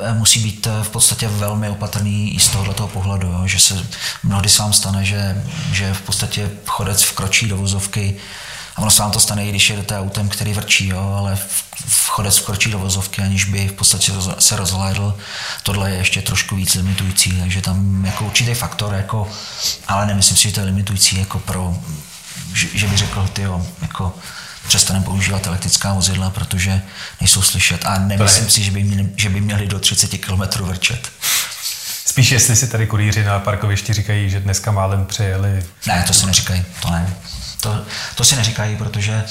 eh, 0.00 0.14
musí 0.14 0.40
být 0.40 0.66
eh, 0.66 0.84
v 0.84 0.88
podstatě 0.88 1.28
velmi 1.28 1.68
opatrný 1.68 2.34
i 2.34 2.40
z 2.40 2.48
tohoto 2.48 2.86
pohledu, 2.86 3.28
jo? 3.28 3.42
že 3.46 3.60
se 3.60 3.86
mnohdy 4.22 4.48
se 4.48 4.62
vám 4.62 4.72
stane, 4.72 5.04
že, 5.04 5.44
že 5.72 5.94
v 5.94 6.00
podstatě 6.00 6.50
chodec 6.66 7.02
vkročí 7.02 7.48
do 7.48 7.56
vozovky 7.56 8.16
a 8.78 8.80
ono 8.80 8.90
se 8.90 9.02
vám 9.02 9.10
to 9.10 9.20
stane, 9.20 9.46
i 9.46 9.48
když 9.48 9.70
jedete 9.70 9.98
autem, 9.98 10.28
který 10.28 10.52
vrčí, 10.52 10.88
jo, 10.88 11.14
ale 11.18 11.38
vchodec 11.86 12.38
vkročí 12.38 12.70
do 12.70 12.78
vozovky, 12.78 13.22
aniž 13.22 13.44
by 13.44 13.68
v 13.68 13.72
podstatě 13.72 14.12
se 14.38 14.56
rozhlédl. 14.56 15.18
Tohle 15.62 15.90
je 15.90 15.96
ještě 15.96 16.22
trošku 16.22 16.56
víc 16.56 16.74
limitující, 16.74 17.32
takže 17.40 17.62
tam 17.62 18.04
jako 18.04 18.24
určitý 18.24 18.54
faktor, 18.54 18.94
jako, 18.94 19.28
ale 19.88 20.06
nemyslím 20.06 20.36
si, 20.36 20.42
že 20.42 20.54
to 20.54 20.60
je 20.60 20.66
limitující 20.66 21.18
jako 21.18 21.38
pro, 21.38 21.78
že, 22.54 22.68
že 22.74 22.86
by 22.86 22.96
řekl, 22.96 23.28
ty 23.32 23.42
jako 23.82 24.14
přestaneme 24.68 25.04
používat 25.04 25.46
elektrická 25.46 25.92
vozidla, 25.92 26.30
protože 26.30 26.82
nejsou 27.20 27.42
slyšet 27.42 27.86
a 27.86 27.98
nemyslím 27.98 28.50
si, 28.50 28.62
že 28.62 28.70
by, 28.70 28.84
měli, 28.84 29.08
že 29.16 29.28
by 29.28 29.40
měli 29.40 29.66
do 29.66 29.78
30 29.78 30.18
km 30.18 30.64
vrčet. 30.64 31.08
Spíš 32.06 32.30
jestli 32.30 32.56
si 32.56 32.68
tady 32.68 32.86
kurýři 32.86 33.24
na 33.24 33.38
parkovišti 33.38 33.92
říkají, 33.92 34.30
že 34.30 34.40
dneska 34.40 34.70
málem 34.70 35.06
přejeli. 35.06 35.64
Ne, 35.86 36.04
to 36.06 36.12
si 36.12 36.26
neříkají, 36.26 36.64
to 36.82 36.90
ne. 36.90 37.14
To, 37.60 37.84
to 38.14 38.24
si 38.24 38.36
neříkají, 38.36 38.76
protože 38.76 39.24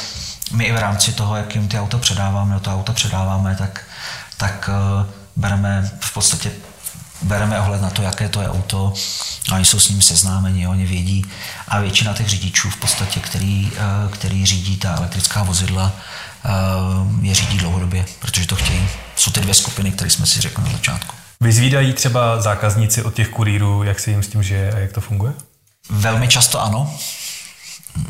my 0.52 0.64
i 0.64 0.72
v 0.72 0.78
rámci 0.78 1.12
toho, 1.12 1.36
jak 1.36 1.56
jim 1.56 1.68
ty 1.68 1.80
auto 1.80 1.98
předáváme, 1.98 2.60
to 2.60 2.74
auto 2.74 2.94
předáváme, 2.94 3.56
tak, 3.56 3.82
tak 4.38 4.70
uh, 4.70 5.08
bereme 5.36 5.92
v 6.00 6.14
podstatě 6.14 6.52
bereme 7.22 7.60
ohled 7.60 7.82
na 7.82 7.90
to, 7.90 8.02
jaké 8.02 8.30
to 8.30 8.42
je 8.42 8.50
auto, 8.50 8.94
a 9.52 9.56
oni 9.56 9.66
jsou 9.66 9.80
s 9.80 9.90
ním 9.90 10.02
seznámeni, 10.02 10.68
oni 10.68 10.86
vědí. 10.86 11.26
A 11.68 11.80
většina 11.80 12.14
těch 12.14 12.30
řidičů 12.30 12.70
v 12.70 12.76
podstatě, 12.76 13.20
který, 13.20 13.72
uh, 13.72 14.12
který 14.12 14.46
řídí 14.46 14.78
ta 14.78 14.96
elektrická 14.96 15.44
vozidla, 15.44 15.92
uh, 16.46 17.26
je 17.26 17.36
řídí 17.36 17.58
dlouhodobě, 17.58 18.06
protože 18.20 18.48
to 18.48 18.56
chtějí. 18.56 18.90
Jsou 19.16 19.32
ty 19.32 19.40
dvě 19.40 19.54
skupiny, 19.54 19.92
které 19.92 20.10
jsme 20.10 20.26
si 20.26 20.42
řekli 20.42 20.64
na 20.64 20.72
začátku. 20.72 21.16
Vyzvídají 21.42 21.94
třeba 21.94 22.42
zákazníci 22.42 23.04
od 23.04 23.14
těch 23.14 23.30
kurýrů, 23.30 23.84
jak 23.84 24.00
se 24.00 24.12
jim 24.12 24.24
s 24.24 24.28
tím 24.28 24.44
žije 24.44 24.72
a 24.72 24.78
jak 24.78 24.92
to 24.92 25.02
funguje? 25.02 25.34
Velmi 25.90 26.28
často 26.28 26.62
ano. 26.62 26.96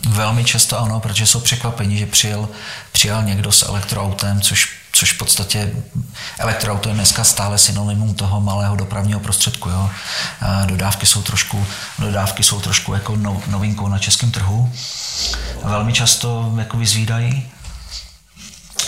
Velmi 0.10 0.44
často 0.44 0.80
ano, 0.80 1.00
protože 1.00 1.26
jsou 1.26 1.40
překvapeni, 1.40 1.98
že 1.98 2.06
přijel, 2.06 2.50
přijel 2.92 3.24
někdo 3.24 3.52
s 3.52 3.64
elektroautem, 3.70 4.42
což, 4.42 4.77
což 4.92 5.14
v 5.14 5.18
podstatě 5.18 5.74
elektroauto 6.38 6.90
je 6.90 6.96
dneska 6.96 7.24
stále 7.24 7.58
synonymum 7.58 8.14
toho 8.14 8.42
malého 8.42 8.76
dopravního 8.76 9.20
prostředku. 9.20 9.70
Jo. 9.70 9.90
Dodávky 10.66 11.06
jsou 11.06 11.22
trošku, 11.22 11.66
dodávky 12.00 12.44
jsou 12.44 12.62
trošku 12.62 12.94
jako 12.94 13.16
no, 13.16 13.42
novinkou 13.48 13.88
na 13.88 14.00
českém 14.00 14.32
trhu. 14.32 14.74
Velmi 15.64 15.94
často 15.94 16.54
jako 16.58 16.78
vyzvídají, 16.78 17.50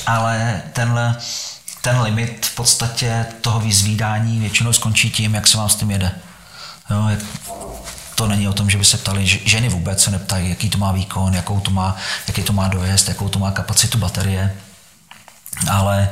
ale 0.08 0.62
tenhle, 0.74 1.16
ten 1.82 2.02
limit 2.02 2.46
v 2.46 2.56
podstatě 2.56 3.26
toho 3.42 3.60
vyzvídání 3.60 4.40
většinou 4.40 4.74
skončí 4.74 5.12
tím, 5.12 5.36
jak 5.36 5.48
se 5.48 5.58
vám 5.58 5.70
s 5.70 5.76
tím 5.76 5.92
jede. 5.92 6.12
Jo, 6.90 7.08
jak, 7.08 7.20
to 8.16 8.28
není 8.28 8.48
o 8.48 8.54
tom, 8.54 8.70
že 8.70 8.78
by 8.78 8.86
se 8.86 8.98
ptali, 8.98 9.28
ženy 9.28 9.70
vůbec 9.70 10.04
se 10.04 10.12
neptají, 10.12 10.50
jaký 10.50 10.70
to 10.70 10.78
má 10.78 10.92
výkon, 10.92 11.34
jakou 11.34 11.60
to 11.60 11.72
má, 11.72 11.96
jaký 12.28 12.44
to 12.44 12.54
má 12.54 12.68
dojezd, 12.68 13.08
jakou 13.08 13.30
to 13.30 13.40
má 13.40 13.52
kapacitu 13.52 13.98
baterie, 13.98 14.56
ale, 15.72 16.10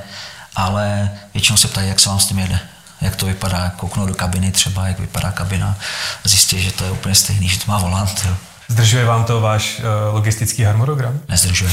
ale 0.56 1.12
většinou 1.34 1.58
se 1.58 1.68
ptají, 1.68 1.90
jak 1.90 2.00
se 2.00 2.10
vám 2.10 2.20
s 2.20 2.26
tím 2.26 2.40
jede 2.40 2.60
jak 3.02 3.16
to 3.16 3.26
vypadá, 3.26 3.70
kouknou 3.70 4.06
do 4.06 4.14
kabiny 4.14 4.52
třeba, 4.52 4.88
jak 4.88 5.00
vypadá 5.00 5.32
kabina, 5.32 5.78
zjistí, 6.24 6.62
že 6.62 6.72
to 6.72 6.84
je 6.84 6.92
úplně 6.92 7.16
stejný, 7.16 7.50
že 7.50 7.60
to 7.60 7.72
má 7.72 7.78
volant. 7.78 8.26
Jo. 8.28 8.36
Zdržuje 8.68 9.06
vám 9.06 9.24
to 9.24 9.42
váš 9.42 9.80
uh, 9.80 9.86
logistický 10.16 10.64
harmonogram? 10.64 11.20
Nezdržuje. 11.30 11.72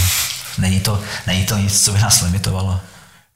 Není 0.58 0.80
to, 0.80 1.00
není 1.26 1.46
to 1.46 1.56
nic, 1.56 1.84
co 1.84 1.92
by 1.92 1.98
nás 1.98 2.22
limitovalo. 2.22 2.80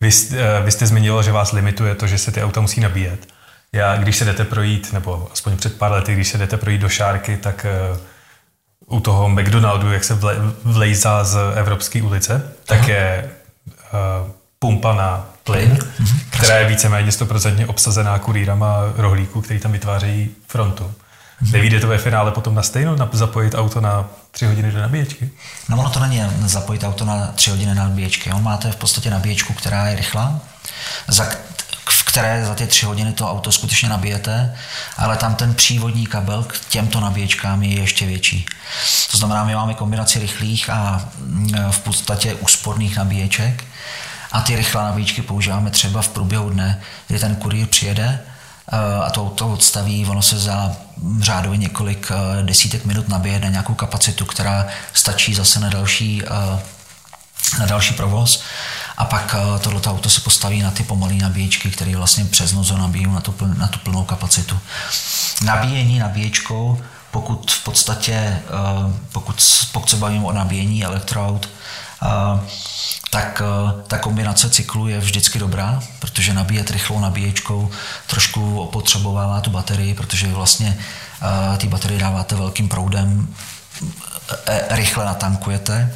Vy, 0.01 0.11
uh, 0.31 0.37
vy 0.65 0.73
jste 0.73 0.87
zmiňoval, 0.87 1.23
že 1.23 1.33
vás 1.33 1.53
limituje 1.53 1.95
to, 1.95 2.07
že 2.07 2.19
se 2.19 2.33
ty 2.33 2.43
auta 2.43 2.61
musí 2.61 2.81
nabíjet. 2.81 3.27
Já, 3.73 3.97
když 3.97 4.17
se 4.17 4.25
jdete 4.25 4.45
projít, 4.45 4.93
nebo 4.93 5.29
aspoň 5.33 5.57
před 5.57 5.79
pár 5.79 5.93
lety, 5.93 6.15
když 6.15 6.29
se 6.29 6.39
jdete 6.39 6.57
projít 6.57 6.81
do 6.81 6.89
Šárky, 6.89 7.37
tak 7.37 7.67
uh, 8.87 8.97
u 8.99 9.01
toho 9.01 9.29
McDonaldu, 9.29 9.93
jak 9.93 10.05
se 10.05 10.15
vle, 10.15 10.37
vlejzá 10.65 11.25
z 11.25 11.39
Evropské 11.55 12.03
ulice, 12.03 12.53
tak 12.65 12.79
Aha. 12.79 12.89
je 12.89 13.31
pumpa 14.59 14.93
na 14.93 15.27
plyn, 15.45 15.79
mm-hmm. 15.79 16.21
která 16.31 16.59
je 16.59 16.69
víceméně 16.69 17.13
stoprocentně 17.13 17.67
obsazená 17.67 18.19
kurýrama 18.19 18.77
rohlíků, 18.97 19.41
který 19.41 19.61
tam 19.61 19.73
vytvářejí 19.73 20.31
frontu. 20.47 20.85
Mm-hmm. 20.85 21.53
Nevíde 21.53 21.81
to 21.81 21.89
ve 21.89 21.99
finále 21.99 22.31
potom 22.31 22.55
na 22.55 22.63
stejno, 22.63 22.97
na, 22.97 23.09
zapojit 23.13 23.55
auto 23.55 23.81
na 23.81 24.05
tři 24.31 24.47
hodiny 24.47 24.73
do 24.73 24.81
nabíječky? 24.81 25.31
No 25.69 25.79
ono 25.79 25.91
to 25.91 26.01
není 26.01 26.23
zapojit 26.45 26.85
auto 26.85 27.05
na 27.05 27.27
tři 27.27 27.51
hodiny 27.51 27.75
na 27.75 27.85
nabíječky. 27.85 28.33
On 28.33 28.43
máte 28.43 28.73
v 28.73 28.77
podstatě 28.77 29.11
nabíječku, 29.11 29.53
která 29.53 29.89
je 29.89 29.97
rychlá, 29.97 30.41
za, 31.09 31.27
které 32.19 32.45
za 32.45 32.55
ty 32.55 32.67
tři 32.67 32.87
hodiny 32.87 33.13
to 33.13 33.31
auto 33.31 33.53
skutečně 33.53 33.89
nabijete, 33.89 34.57
ale 34.97 35.17
tam 35.17 35.35
ten 35.35 35.55
přívodní 35.55 36.07
kabel 36.07 36.43
k 36.43 36.61
těmto 36.69 37.01
nabíječkám 37.01 37.63
je 37.63 37.81
ještě 37.81 38.07
větší. 38.07 38.47
To 39.11 39.17
znamená, 39.17 39.45
my 39.45 39.55
máme 39.55 39.75
kombinaci 39.75 40.19
rychlých 40.19 40.71
a 40.71 41.09
mm, 41.19 41.55
v 41.71 41.79
podstatě 41.79 42.35
úsporných 42.35 42.97
nabíječek 42.97 43.65
a 44.33 44.41
ty 44.41 44.57
rychlé 44.57 44.83
nabíječky 44.83 45.23
používáme 45.23 45.71
třeba 45.71 46.03
v 46.03 46.09
průběhu 46.09 46.51
dne, 46.51 46.81
kdy 47.09 47.19
ten 47.19 47.37
kurýr 47.37 47.67
přijede 47.67 48.21
eh, 48.73 49.05
a 49.05 49.11
to 49.11 49.23
auto 49.23 49.53
odstaví, 49.53 50.07
ono 50.07 50.23
se 50.23 50.39
za 50.39 50.77
řádově 51.21 51.59
několik 51.59 52.11
eh, 52.11 52.43
desítek 52.43 52.85
minut 52.85 53.09
nabije 53.09 53.41
na 53.41 53.49
nějakou 53.49 53.75
kapacitu, 53.75 54.25
která 54.25 54.67
stačí 54.93 55.35
zase 55.35 55.61
na 55.61 55.69
další, 55.69 56.23
na 57.59 57.67
další 57.67 57.95
provoz 57.95 58.43
a 58.99 59.05
pak 59.05 59.35
tohleto 59.61 59.91
auto 59.91 60.11
se 60.11 60.21
postaví 60.21 60.63
na 60.63 60.71
ty 60.71 60.83
pomalé 60.83 61.15
nabíječky, 61.15 61.71
které 61.71 61.97
vlastně 61.97 62.25
přes 62.25 62.53
noc 62.53 62.71
nabíjí 62.71 63.07
na 63.07 63.21
tu, 63.21 63.35
na 63.57 63.69
tu 63.69 63.79
plnou 63.79 64.05
kapacitu. 64.05 64.59
Nabíjení 65.43 65.99
nabíječkou, 65.99 66.81
pokud 67.11 67.51
v 67.51 67.65
podstatě, 67.65 68.39
pokud, 69.13 69.43
pokud 69.73 69.91
se 69.91 69.97
bavím 69.97 70.25
o 70.25 70.33
nabíjení 70.33 70.85
elektroaut, 70.85 71.49
tak 73.11 73.43
ta 73.87 73.99
kombinace 73.99 74.51
cyklu 74.51 74.89
je 74.89 74.99
vždycky 74.99 75.39
dobrá, 75.39 75.83
protože 75.99 76.35
nabíjet 76.35 76.71
rychlou 76.71 77.01
nabíječkou 77.01 77.71
trošku 78.07 78.61
opotřebovává 78.61 79.41
tu 79.41 79.51
baterii, 79.51 79.95
protože 79.95 80.27
vlastně 80.27 80.79
ty 81.59 81.67
baterie 81.67 82.01
dáváte 82.01 82.37
velkým 82.37 82.69
proudem, 82.69 83.35
rychle 84.71 85.05
natankujete 85.05 85.95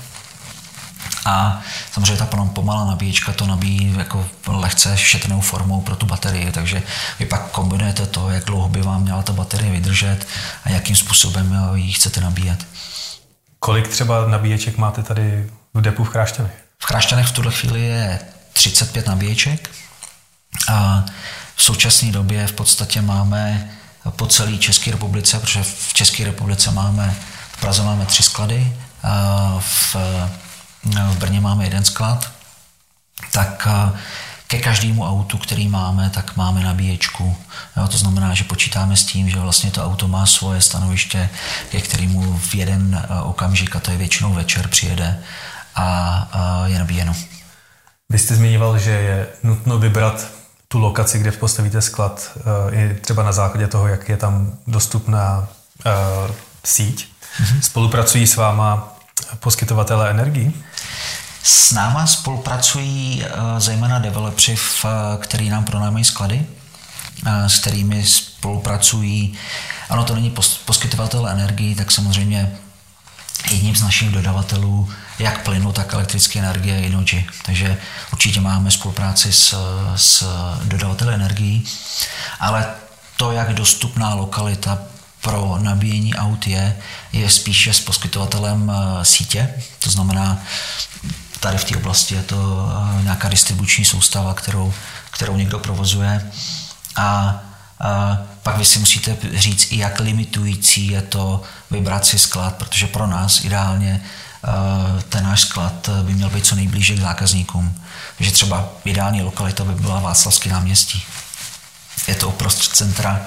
a 1.25 1.61
samozřejmě 1.93 2.17
ta 2.17 2.27
pomalá 2.27 2.85
nabíječka 2.85 3.33
to 3.33 3.47
nabíjí 3.47 3.95
jako 3.99 4.29
lehce 4.47 4.99
šetrnou 4.99 5.41
formou 5.41 5.81
pro 5.81 5.97
tu 5.97 6.07
baterii, 6.07 6.53
takže 6.53 6.83
vy 7.19 7.27
pak 7.27 7.51
kombinujete 7.51 8.07
to, 8.07 8.31
jak 8.31 8.45
dlouho 8.45 8.69
by 8.69 8.83
vám 8.83 9.03
měla 9.03 9.23
ta 9.23 9.33
baterie 9.33 9.73
vydržet 9.73 10.27
a 10.65 10.71
jakým 10.71 10.97
způsobem 10.97 11.59
ji 11.75 11.93
chcete 11.93 12.21
nabíjet. 12.21 12.67
Kolik 13.59 13.89
třeba 13.89 14.27
nabíječek 14.27 14.79
máte 14.79 15.03
tady 15.03 15.51
v 15.75 15.81
depu 15.81 16.05
v 16.05 16.09
Chrášťanech? 16.09 16.65
V 16.79 16.87
Chrášťanech 16.87 17.27
v 17.27 17.33
tuhle 17.33 17.53
chvíli 17.53 17.81
je 17.81 18.19
35 18.53 19.07
nabíječek 19.07 19.71
a 20.69 21.05
v 21.57 21.63
současné 21.63 22.13
době 22.13 22.47
v 22.47 22.53
podstatě 22.53 23.03
máme 23.03 23.71
po 24.11 24.27
celé 24.27 24.59
České 24.59 24.91
republice, 24.91 25.39
protože 25.39 25.63
v 25.63 25.93
České 25.93 26.25
republice 26.25 26.71
máme, 26.71 27.15
v 27.53 27.61
Praze 27.61 27.83
máme 27.83 28.07
tři 28.07 28.23
sklady, 28.23 28.77
v, 29.59 29.97
v 30.85 31.19
Brně 31.19 31.41
máme 31.41 31.65
jeden 31.65 31.85
sklad, 31.85 32.33
tak 33.31 33.69
ke 34.47 34.59
každému 34.59 35.09
autu, 35.09 35.39
který 35.39 35.69
máme, 35.69 36.11
tak 36.11 36.37
máme 36.37 36.63
nabíječku. 36.63 37.37
Jo, 37.77 37.89
to 37.89 37.99
znamená, 37.99 38.35
že 38.35 38.45
počítáme 38.45 38.97
s 38.97 39.05
tím, 39.05 39.31
že 39.31 39.39
vlastně 39.39 39.71
to 39.71 39.85
auto 39.85 40.09
má 40.09 40.27
svoje 40.27 40.61
stanoviště, 40.61 41.31
ke 41.71 41.81
kterému 41.81 42.39
v 42.39 42.55
jeden 42.55 43.07
okamžik, 43.23 43.77
a 43.77 43.81
to 43.81 43.91
je 43.91 43.97
většinou 43.97 44.35
večer, 44.35 44.69
přijede 44.69 45.19
a, 45.75 45.85
a 46.33 46.67
je 46.67 46.79
nabíjeno. 46.79 47.17
Vy 48.09 48.19
jste 48.19 48.35
zmiňoval, 48.35 48.79
že 48.79 48.91
je 48.91 49.27
nutno 49.43 49.79
vybrat 49.79 50.27
tu 50.69 50.79
lokaci, 50.79 51.19
kde 51.19 51.33
postavíte 51.33 51.83
sklad, 51.83 52.31
eh, 52.37 52.75
i 52.75 52.95
třeba 52.95 53.23
na 53.23 53.33
základě 53.33 53.67
toho, 53.67 53.89
jak 53.89 54.09
je 54.09 54.17
tam 54.17 54.53
dostupná 54.67 55.49
síť. 56.65 57.09
Mm-hmm. 57.41 57.61
Spolupracují 57.61 58.27
s 58.27 58.37
váma 58.37 58.97
poskytovatele 59.41 60.11
energií? 60.11 60.65
S 61.43 61.71
náma 61.71 62.07
spolupracují 62.07 63.25
uh, 63.25 63.59
zejména 63.59 63.99
developři, 63.99 64.57
v, 64.57 64.87
který 65.19 65.51
nám 65.51 65.65
pronámají 65.65 66.05
sklady, 66.05 66.47
uh, 67.27 67.47
s 67.47 67.59
kterými 67.59 68.05
spolupracují, 68.05 69.35
ano, 69.89 70.05
to 70.05 70.15
není 70.15 70.31
pos, 70.31 70.59
poskytovatel 70.59 71.29
energií, 71.29 71.75
tak 71.75 71.93
samozřejmě 71.93 72.53
jedním 73.51 73.77
z 73.77 73.83
našich 73.83 74.11
dodavatelů 74.11 74.93
jak 75.19 75.43
plynu, 75.43 75.73
tak 75.73 75.95
elektrické 75.95 76.39
energie 76.39 76.75
je 76.75 76.87
Inoji. 76.87 77.27
Takže 77.45 77.79
určitě 78.13 78.41
máme 78.41 78.71
spolupráci 78.71 79.33
s, 79.33 79.55
s 79.97 80.25
dodavateli 80.65 81.15
energií, 81.15 81.65
ale 82.41 82.67
to, 83.17 83.33
jak 83.33 83.55
dostupná 83.55 84.15
lokalita 84.15 84.79
pro 85.23 85.59
nabíjení 85.59 86.15
aut 86.15 86.47
je, 86.47 86.77
je 87.13 87.31
spíše 87.31 87.73
s 87.73 87.81
poskytovatelem 87.81 88.73
eh, 88.73 89.05
sítě. 89.05 89.55
To 89.79 89.91
znamená, 89.91 90.39
tady 91.41 91.59
v 91.59 91.65
té 91.65 91.77
oblasti 91.77 92.15
je 92.15 92.23
to 92.23 92.69
eh, 92.99 93.03
nějaká 93.03 93.29
distribuční 93.29 93.85
soustava, 93.85 94.35
kterou, 94.35 94.75
kterou 95.11 95.37
někdo 95.37 95.59
provozuje. 95.59 96.31
A 96.97 97.41
a 97.85 98.19
pak 98.43 98.59
vy 98.59 98.65
si 98.65 98.79
musíte 98.79 99.17
říct, 99.33 99.73
jak 99.73 100.01
limitující 100.01 100.87
je 100.87 101.03
to 101.03 101.43
vybrat 101.71 102.07
si 102.07 102.19
sklad, 102.19 102.55
protože 102.55 102.87
pro 102.87 103.07
nás 103.07 103.45
ideálně 103.45 104.03
Eh, 104.45 105.03
ten 105.03 105.25
náš 105.25 105.41
sklad 105.41 105.89
by 106.03 106.15
měl 106.15 106.31
být 106.31 106.47
co 106.47 106.55
nejblíže 106.55 106.95
k 106.95 107.01
zákazníkům. 107.01 107.83
Takže 108.17 108.33
třeba 108.33 108.69
ideální 108.85 109.23
lokalita 109.23 109.65
by 109.65 109.75
byla 109.75 110.01
Václavský 110.01 110.49
náměstí. 110.49 111.05
Je 112.09 112.15
to 112.15 112.29
uprostřed 112.29 112.77
centra. 112.77 113.21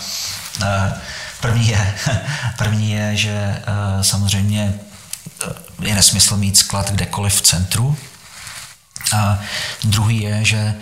Eh, 1.45 1.51
první 1.51 1.67
je, 1.67 1.95
první 2.57 2.91
je 2.91 3.15
že 3.15 3.61
samozřejmě 4.01 4.73
je 5.81 5.95
nesmysl 5.95 6.37
mít 6.37 6.57
sklad 6.57 6.91
kdekoliv 6.91 7.35
v 7.35 7.41
centru. 7.41 7.97
A 9.13 9.39
druhý 9.83 10.21
je, 10.21 10.45
že 10.45 10.75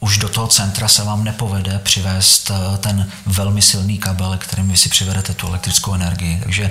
už 0.00 0.18
do 0.18 0.28
toho 0.28 0.46
centra 0.46 0.88
se 0.88 1.04
vám 1.04 1.24
nepovede 1.24 1.78
přivést 1.78 2.50
eh, 2.50 2.78
ten 2.78 3.10
velmi 3.26 3.62
silný 3.62 3.98
kabel, 3.98 4.38
kterým 4.38 4.68
vy 4.68 4.76
si 4.76 4.88
přivedete 4.88 5.34
tu 5.34 5.46
elektrickou 5.46 5.94
energii. 5.94 6.40
Takže, 6.42 6.70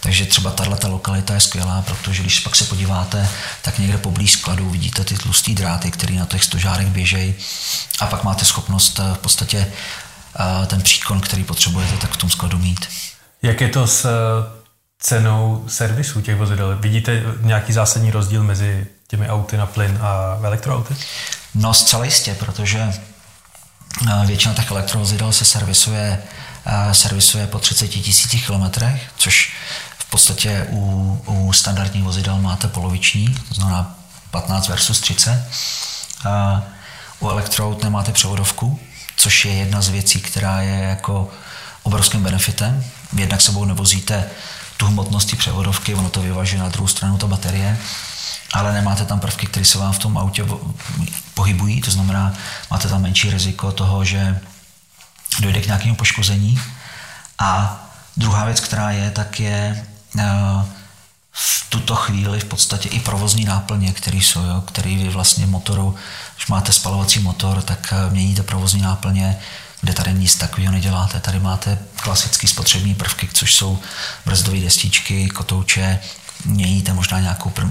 takže 0.00 0.26
třeba 0.26 0.50
tato 0.50 0.88
lokalita 0.88 1.34
je 1.34 1.40
skvělá, 1.40 1.82
protože 1.82 2.22
když 2.22 2.40
pak 2.40 2.56
se 2.56 2.64
podíváte, 2.64 3.28
tak 3.62 3.78
někde 3.78 3.98
poblíž 3.98 4.32
skladu 4.32 4.70
vidíte 4.70 5.04
ty 5.04 5.14
tlusté 5.14 5.52
dráty, 5.52 5.90
které 5.90 6.14
na 6.14 6.26
těch 6.26 6.44
stožárech 6.44 6.88
běžejí 6.88 7.34
a 8.00 8.06
pak 8.06 8.24
máte 8.24 8.44
schopnost 8.44 9.00
eh, 9.00 9.14
v 9.14 9.18
podstatě 9.18 9.58
eh, 9.58 10.07
ten 10.66 10.82
příkon, 10.82 11.20
který 11.20 11.44
potřebujete, 11.44 11.96
tak 11.96 12.10
v 12.10 12.16
tom 12.16 12.30
skladu 12.30 12.58
mít. 12.58 12.88
Jak 13.42 13.60
je 13.60 13.68
to 13.68 13.86
s 13.86 14.06
cenou 14.98 15.64
servisu 15.68 16.20
těch 16.20 16.36
vozidel? 16.36 16.76
Vidíte 16.76 17.22
nějaký 17.40 17.72
zásadní 17.72 18.10
rozdíl 18.10 18.42
mezi 18.42 18.86
těmi 19.08 19.28
auty 19.28 19.56
na 19.56 19.66
plyn 19.66 19.98
a 20.02 20.38
elektroauty? 20.42 20.96
No 21.54 21.74
zcela 21.74 22.04
jistě, 22.04 22.34
protože 22.34 22.78
eh, 24.08 24.26
většina 24.26 24.54
těch 24.54 24.70
elektrovozidel 24.70 25.32
se 25.32 25.44
servisuje, 25.44 26.22
eh, 26.66 26.94
servisuje 26.94 27.46
po 27.46 27.58
30 27.58 27.88
tisících 27.88 28.46
kilometrech, 28.46 29.10
což 29.16 29.52
v 29.98 30.10
podstatě 30.10 30.66
u, 30.70 31.22
u 31.26 31.52
standardních 31.52 32.04
vozidel 32.04 32.38
máte 32.38 32.68
poloviční, 32.68 33.34
to 33.48 33.54
znamená 33.54 33.98
15 34.30 34.68
versus 34.68 35.00
30. 35.00 35.44
A 36.24 36.62
u 37.20 37.28
elektroaut 37.28 37.82
nemáte 37.82 38.12
převodovku, 38.12 38.80
což 39.18 39.44
je 39.44 39.52
jedna 39.52 39.82
z 39.82 39.88
věcí, 39.88 40.20
která 40.20 40.60
je 40.60 40.82
jako 40.82 41.30
obrovským 41.82 42.22
benefitem. 42.22 42.84
Jednak 43.16 43.40
sebou 43.40 43.64
nevozíte 43.64 44.24
tu 44.76 44.86
hmotnost 44.86 45.36
převodovky, 45.36 45.94
ono 45.94 46.10
to 46.10 46.22
vyvažuje 46.22 46.62
na 46.62 46.68
druhou 46.68 46.88
stranu 46.88 47.18
ta 47.18 47.26
baterie 47.26 47.78
ale 48.52 48.72
nemáte 48.72 49.04
tam 49.04 49.20
prvky, 49.20 49.46
které 49.46 49.66
se 49.66 49.78
vám 49.78 49.92
v 49.92 49.98
tom 49.98 50.18
autě 50.18 50.46
pohybují, 51.34 51.80
to 51.80 51.90
znamená, 51.90 52.32
máte 52.70 52.88
tam 52.88 53.02
menší 53.02 53.30
riziko 53.30 53.72
toho, 53.72 54.04
že 54.04 54.40
dojde 55.40 55.60
k 55.60 55.66
nějakému 55.66 55.94
poškození. 55.94 56.60
A 57.38 57.80
druhá 58.16 58.44
věc, 58.44 58.60
která 58.60 58.90
je, 58.90 59.10
tak 59.10 59.40
je 59.40 59.86
eh, 60.18 60.24
v 61.40 61.70
tuto 61.70 61.94
chvíli 61.94 62.40
v 62.40 62.44
podstatě 62.44 62.88
i 62.88 63.00
provozní 63.00 63.44
náplně, 63.44 63.92
které 63.92 64.16
jsou, 64.16 64.42
jo, 64.42 64.60
který 64.60 64.96
vy 64.96 65.08
vlastně 65.08 65.46
motoru, 65.46 65.94
když 66.36 66.46
máte 66.46 66.72
spalovací 66.72 67.20
motor, 67.20 67.62
tak 67.62 67.92
eh, 67.92 68.10
měníte 68.10 68.42
provozní 68.42 68.82
náplně, 68.82 69.38
kde 69.80 69.92
tady 69.92 70.14
nic 70.14 70.34
takového 70.34 70.72
neděláte. 70.72 71.20
Tady 71.20 71.40
máte 71.40 71.78
klasické 71.96 72.48
spotřební 72.48 72.94
prvky, 72.94 73.28
což 73.32 73.54
jsou 73.54 73.78
brzdové 74.26 74.60
destičky, 74.60 75.28
kotouče, 75.28 75.98
měníte 76.44 76.92
možná 76.92 77.20
nějakou 77.20 77.52
eh, 77.58 77.66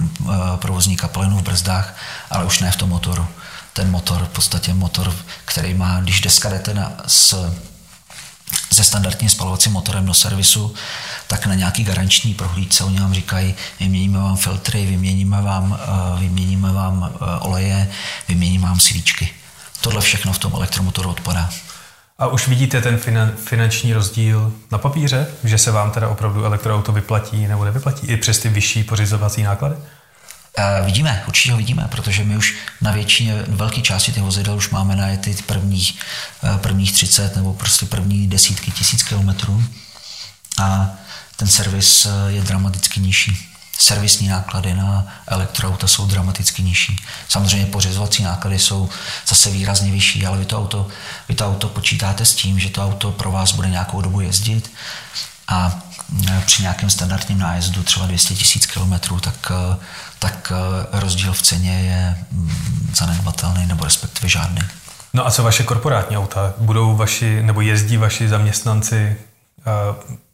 provozní 0.56 0.96
kapalinu 0.96 1.38
v 1.38 1.42
brzdách, 1.42 1.96
ale 2.30 2.44
už 2.44 2.60
ne 2.60 2.70
v 2.70 2.76
tom 2.76 2.88
motoru. 2.88 3.26
Ten 3.72 3.90
motor, 3.90 4.24
v 4.24 4.28
podstatě 4.28 4.74
motor, 4.74 5.14
který 5.44 5.74
má, 5.74 6.00
když 6.00 6.20
deska 6.20 6.48
jdete 6.50 6.74
na, 6.74 6.92
s, 7.06 7.52
se 8.72 8.84
standardním 8.84 9.30
spalovacím 9.30 9.72
motorem 9.72 10.06
do 10.06 10.14
servisu, 10.14 10.74
tak 11.26 11.46
na 11.46 11.54
nějaký 11.54 11.84
garanční 11.84 12.34
prohlídce 12.34 12.84
oni 12.84 13.00
vám 13.00 13.14
říkají, 13.14 13.54
vyměníme 13.80 14.18
vám 14.18 14.36
filtry, 14.36 14.86
vyměníme 14.86 15.42
vám, 15.42 15.78
eh, 15.82 16.20
vyměníme 16.20 16.72
vám 16.72 17.10
eh, 17.14 17.40
oleje, 17.40 17.90
vyměníme 18.28 18.66
vám 18.66 18.80
svíčky. 18.80 19.30
Tohle 19.80 20.00
všechno 20.00 20.32
v 20.32 20.38
tom 20.38 20.52
elektromotoru 20.54 21.10
odpadá. 21.10 21.50
A 22.18 22.26
už 22.26 22.48
vidíte 22.48 22.82
ten 22.82 22.98
finanční 23.36 23.92
rozdíl 23.92 24.52
na 24.70 24.78
papíře, 24.78 25.26
že 25.44 25.58
se 25.58 25.70
vám 25.70 25.90
teda 25.90 26.08
opravdu 26.08 26.44
elektroauto 26.44 26.92
vyplatí 26.92 27.46
nebo 27.46 27.64
nevyplatí 27.64 28.06
i 28.06 28.16
přes 28.16 28.38
ty 28.38 28.48
vyšší 28.48 28.84
pořizovací 28.84 29.42
náklady? 29.42 29.74
Vidíme, 30.84 31.24
určitě 31.26 31.52
ho 31.52 31.58
vidíme, 31.58 31.88
protože 31.90 32.24
my 32.24 32.36
už 32.36 32.54
na 32.80 32.92
většině, 32.92 33.34
velké 33.48 33.80
části 33.80 34.12
těch 34.12 34.22
vozidel 34.22 34.56
už 34.56 34.70
máme 34.70 34.96
na 34.96 35.16
ty 35.16 35.36
prvních, 35.46 36.00
eh, 36.42 36.58
prvních 36.58 36.92
30 36.92 37.36
nebo 37.36 37.54
prostě 37.54 37.86
první 37.86 38.28
desítky 38.28 38.70
tisíc 38.70 39.02
kilometrů. 39.02 39.64
A 40.62 40.90
ten 41.36 41.48
servis 41.48 42.06
eh, 42.06 42.32
je 42.32 42.42
dramaticky 42.42 43.00
nižší. 43.00 43.48
Servisní 43.78 44.28
náklady 44.28 44.74
na 44.74 45.06
elektroauta 45.26 45.86
jsou 45.86 46.06
dramaticky 46.06 46.62
nižší. 46.62 46.96
Samozřejmě 47.28 47.66
pořizovací 47.66 48.22
náklady 48.22 48.58
jsou 48.58 48.88
zase 49.26 49.50
výrazně 49.50 49.92
vyšší, 49.92 50.26
ale 50.26 50.38
vy 50.38 50.44
to, 50.44 50.58
auto, 50.58 50.88
vy 51.28 51.34
to 51.34 51.46
auto 51.46 51.68
počítáte 51.68 52.24
s 52.24 52.34
tím, 52.34 52.58
že 52.58 52.70
to 52.70 52.84
auto 52.84 53.12
pro 53.12 53.32
vás 53.32 53.52
bude 53.52 53.68
nějakou 53.68 54.00
dobu 54.02 54.20
jezdit 54.20 54.70
a 55.48 55.78
e, 56.28 56.42
při 56.46 56.62
nějakém 56.62 56.90
standardním 56.90 57.38
nájezdu 57.38 57.82
třeba 57.82 58.06
200 58.06 58.34
tisíc 58.34 58.66
kilometrů, 58.66 59.20
tak, 59.20 59.52
tak 60.18 60.52
rozdíl 60.92 61.32
v 61.32 61.42
ceně 61.42 61.80
je 61.80 62.16
mm, 62.32 62.90
zanedbatelný 62.94 63.66
nebo 63.66 63.84
respektive 63.84 64.28
žádný. 64.28 64.62
No 65.14 65.26
a 65.26 65.30
co 65.30 65.42
vaše 65.42 65.62
korporátní 65.62 66.16
auta? 66.16 66.54
Budou 66.58 66.96
vaši, 66.96 67.42
nebo 67.42 67.60
jezdí 67.60 67.96
vaši 67.96 68.28
zaměstnanci 68.28 69.16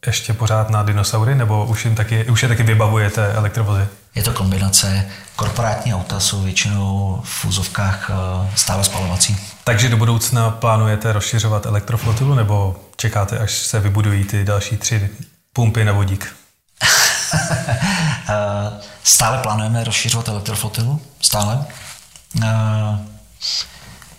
ještě 0.05 0.33
pořád 0.33 0.69
na 0.69 0.83
dinosaury, 0.83 1.35
nebo 1.35 1.65
už, 1.65 1.85
jim 1.85 1.95
taky, 1.95 2.25
už 2.25 2.43
je 2.43 2.49
taky 2.49 2.63
vybavujete 2.63 3.33
elektrovozy? 3.33 3.87
Je 4.15 4.23
to 4.23 4.33
kombinace. 4.33 5.05
Korporátní 5.35 5.93
auta 5.93 6.19
jsou 6.19 6.41
většinou 6.41 7.21
v 7.23 7.45
úzovkách 7.45 8.11
stále 8.55 8.83
spalovací. 8.83 9.37
Takže 9.63 9.89
do 9.89 9.97
budoucna 9.97 10.49
plánujete 10.51 11.13
rozšiřovat 11.13 11.65
elektroflotilu, 11.65 12.35
nebo 12.35 12.75
čekáte, 12.97 13.39
až 13.39 13.51
se 13.51 13.79
vybudují 13.79 14.23
ty 14.23 14.43
další 14.43 14.77
tři 14.77 15.09
pumpy 15.53 15.85
na 15.85 15.93
vodík? 15.93 16.35
stále 19.03 19.37
plánujeme 19.37 19.83
rozšiřovat 19.83 20.27
elektroflotilu, 20.27 21.01
stále. 21.21 21.65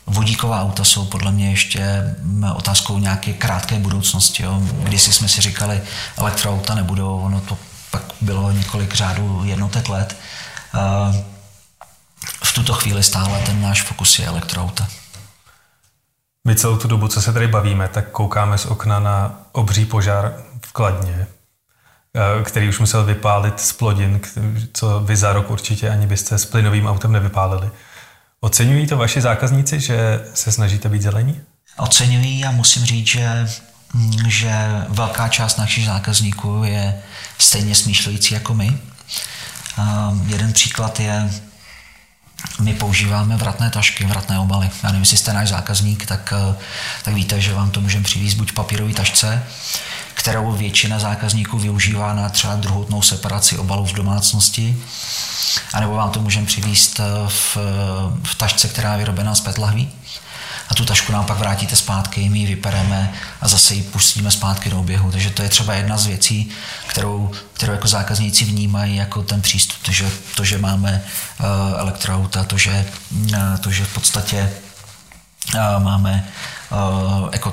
Vodíková 0.07 0.63
auta 0.63 0.85
jsou 0.85 1.05
podle 1.05 1.33
mě 1.33 1.51
ještě 1.51 2.15
otázkou 2.55 2.99
nějaké 2.99 3.33
krátké 3.33 3.79
budoucnosti. 3.79 4.43
Jo. 4.43 4.61
Když 4.61 5.03
jsme 5.03 5.29
si 5.29 5.41
říkali, 5.41 5.83
elektroauta 6.17 6.75
nebudou, 6.75 7.21
ono 7.21 7.41
to 7.41 7.59
pak 7.91 8.03
bylo 8.21 8.53
několik 8.53 8.95
řádů 8.95 9.43
jednotek 9.45 9.89
let. 9.89 10.17
V 12.45 12.55
tuto 12.55 12.75
chvíli 12.75 13.03
stále 13.03 13.43
ten 13.47 13.63
náš 13.63 13.83
fokus 13.83 14.19
je 14.19 14.27
elektroauta. 14.27 14.89
My 16.47 16.55
celou 16.55 16.77
tu 16.77 16.89
dobu, 16.89 17.09
co 17.09 17.23
se 17.23 17.33
tady 17.33 17.49
bavíme, 17.49 17.89
tak 17.89 18.11
koukáme 18.11 18.59
z 18.59 18.67
okna 18.67 19.01
na 19.01 19.41
obří 19.53 19.85
požár 19.85 20.35
v 20.67 20.73
Kladně, 20.73 21.27
který 22.45 22.69
už 22.69 22.79
musel 22.79 23.05
vypálit 23.05 23.61
z 23.61 23.73
plodin, 23.73 24.21
co 24.73 25.01
vy 25.01 25.17
za 25.17 25.33
rok 25.33 25.51
určitě 25.51 25.91
ani 25.91 26.07
byste 26.07 26.39
s 26.39 26.45
plynovým 26.45 26.87
autem 26.87 27.13
nevypálili. 27.13 27.71
Oceňují 28.41 28.87
to 28.87 28.97
vaši 28.97 29.21
zákazníci, 29.21 29.81
že 29.81 29.97
se 30.35 30.53
snažíte 30.53 30.89
být 30.89 31.03
zelení? 31.03 31.41
Oceňují 31.77 32.45
a 32.45 32.51
musím 32.51 32.85
říct, 32.85 33.07
že, 33.07 33.49
že 34.29 34.53
velká 34.89 35.29
část 35.29 35.57
našich 35.57 35.87
zákazníků 35.87 36.65
je 36.65 37.03
stejně 37.39 37.75
smýšlející 37.75 38.35
jako 38.35 38.55
my. 38.55 38.79
Uh, 39.79 40.31
jeden 40.31 40.53
příklad 40.53 41.01
je, 41.01 41.31
my 42.61 42.75
používáme 42.75 43.37
vratné 43.37 43.71
tašky, 43.71 44.05
vratné 44.05 44.39
obaly. 44.39 44.71
Já 44.83 44.89
nevím, 44.89 45.03
jestli 45.03 45.17
jste 45.17 45.33
náš 45.33 45.49
zákazník, 45.49 46.07
tak, 46.07 46.33
tak 47.05 47.15
víte, 47.15 47.41
že 47.41 47.55
vám 47.55 47.71
to 47.71 47.81
můžeme 47.81 48.05
přivést 48.05 48.35
buď 48.35 48.53
papírové 48.53 48.93
tašce, 48.93 49.43
kterou 50.27 50.53
většina 50.53 50.99
zákazníků 50.99 51.59
využívá 51.59 52.15
na 52.15 52.29
třeba 52.29 52.57
druhotnou 52.57 53.03
separaci 53.03 53.59
obalů 53.59 53.87
v 53.87 53.93
domácnosti, 53.93 54.83
anebo 55.73 55.95
vám 55.95 56.11
to 56.11 56.21
můžeme 56.21 56.47
přivíst 56.47 57.01
eh, 57.01 57.29
v, 57.29 57.57
v 58.23 58.35
tašce, 58.35 58.69
která 58.69 58.93
je 58.93 58.99
vyrobená 58.99 59.35
z 59.35 59.41
PET 59.41 59.59
lahví. 59.59 59.91
A 60.69 60.75
tu 60.75 60.85
tašku 60.85 61.13
nám 61.13 61.25
pak 61.27 61.39
vrátíte 61.39 61.77
zpátky, 61.77 62.29
my 62.29 62.39
ji 62.39 62.47
vypereme 62.47 63.15
a 63.41 63.49
zase 63.49 63.75
ji 63.75 63.83
pustíme 63.83 64.31
zpátky 64.31 64.71
do 64.71 64.81
oběhu. 64.81 65.11
Takže 65.13 65.31
to 65.31 65.43
je 65.43 65.49
třeba 65.49 65.75
jedna 65.75 65.97
z 65.97 66.07
věcí, 66.07 66.51
kterou, 66.87 67.31
kterou 67.53 67.73
jako 67.73 67.89
zákazníci 67.89 68.45
vnímají 68.45 68.97
jako 68.97 69.23
ten 69.23 69.43
přístup. 69.43 69.83
To, 69.83 69.93
že, 69.93 70.11
to, 70.35 70.45
že 70.45 70.59
máme 70.59 71.03
uh, 71.41 71.47
elektroauta, 71.79 72.45
to 72.45 72.59
že, 72.59 72.87
uh, 73.11 73.57
to, 73.61 73.71
že 73.71 73.85
v 73.85 73.95
podstatě 73.95 74.53
máme 75.79 76.29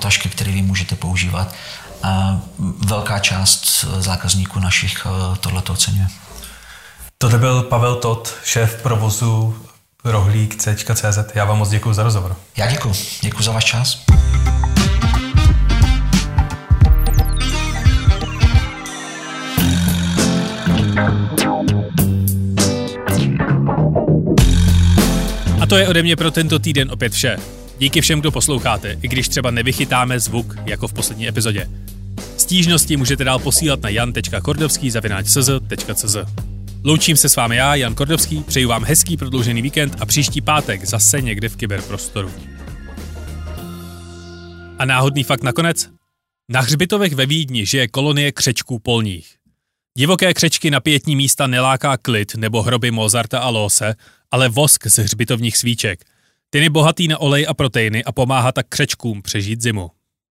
ekotašky, 0.04 0.30
které 0.30 0.52
vy 0.52 0.62
můžete 0.62 0.96
používat. 0.96 1.56
A 2.04 2.42
velká 2.86 3.20
část 3.20 3.86
zákazníků 4.00 4.60
našich 4.60 5.06
uh, 5.06 5.38
tohleto 5.38 5.74
oceňuje. 5.74 6.08
Tohle 7.18 7.40
byl 7.40 7.64
Pavel 7.64 7.96
Tot, 7.96 8.36
šéf 8.44 8.82
provozu 8.82 9.56
rohlík 10.04 10.56
C.cz. 10.56 11.36
Já 11.36 11.46
vám 11.46 11.58
moc 11.58 11.70
děkuji 11.70 11.94
za 11.94 12.04
rozhovor. 12.04 12.36
Já 12.58 12.72
děkuji. 12.72 12.94
Děkuji 13.22 13.44
za 13.44 13.52
váš 13.52 13.66
čas. 13.66 14.06
A 25.62 25.66
to 25.66 25.78
je 25.78 25.88
ode 25.88 26.04
mě 26.04 26.16
pro 26.16 26.32
tento 26.32 26.60
týden 26.60 26.92
opět 26.92 27.14
vše. 27.14 27.63
Díky 27.84 28.02
všem, 28.02 28.20
kdo 28.20 28.32
posloucháte, 28.32 28.98
i 29.02 29.08
když 29.08 29.28
třeba 29.28 29.52
nevychytáme 29.52 30.20
zvuk, 30.20 30.56
jako 30.66 30.88
v 30.88 30.94
poslední 30.94 31.28
epizodě. 31.28 31.70
Stížnosti 32.38 32.98
můžete 32.98 33.24
dál 33.24 33.40
posílat 33.40 33.82
na 33.82 33.90
jan.kordovský.cz. 33.90 36.16
Loučím 36.84 37.18
se 37.18 37.30
s 37.30 37.36
vámi 37.36 37.56
já, 37.56 37.76
Jan 37.76 37.96
Kordovský, 37.96 38.44
přeju 38.44 38.70
vám 38.70 38.84
hezký 38.84 39.18
prodloužený 39.18 39.62
víkend 39.62 39.96
a 40.00 40.06
příští 40.06 40.42
pátek 40.42 40.86
zase 40.86 41.22
někde 41.22 41.50
v 41.50 41.56
kyberprostoru. 41.56 42.32
A 44.80 44.86
náhodný 44.86 45.24
fakt 45.24 45.44
nakonec? 45.44 45.90
Na 46.50 46.62
hřbitovech 46.62 47.14
ve 47.14 47.26
Vídni 47.26 47.66
žije 47.66 47.88
kolonie 47.88 48.32
křečků 48.32 48.80
polních. 48.80 49.36
Divoké 49.98 50.34
křečky 50.34 50.72
na 50.72 50.80
pětní 50.80 51.16
místa 51.16 51.48
neláká 51.48 51.98
klid 51.98 52.36
nebo 52.36 52.62
hroby 52.62 52.92
Mozarta 52.92 53.40
a 53.40 53.50
Lose, 53.50 53.96
ale 54.32 54.50
vosk 54.50 54.88
z 54.88 55.00
hřbitovních 55.00 55.58
svíček. 55.58 56.13
Ten 56.54 56.64
je 56.64 56.70
bohatý 56.70 57.08
na 57.08 57.18
olej 57.18 57.50
a 57.50 57.54
proteiny 57.54 58.04
a 58.04 58.12
pomáhá 58.12 58.52
tak 58.52 58.68
křečkům 58.70 59.22
přežít 59.22 59.62
zimu. 59.62 59.90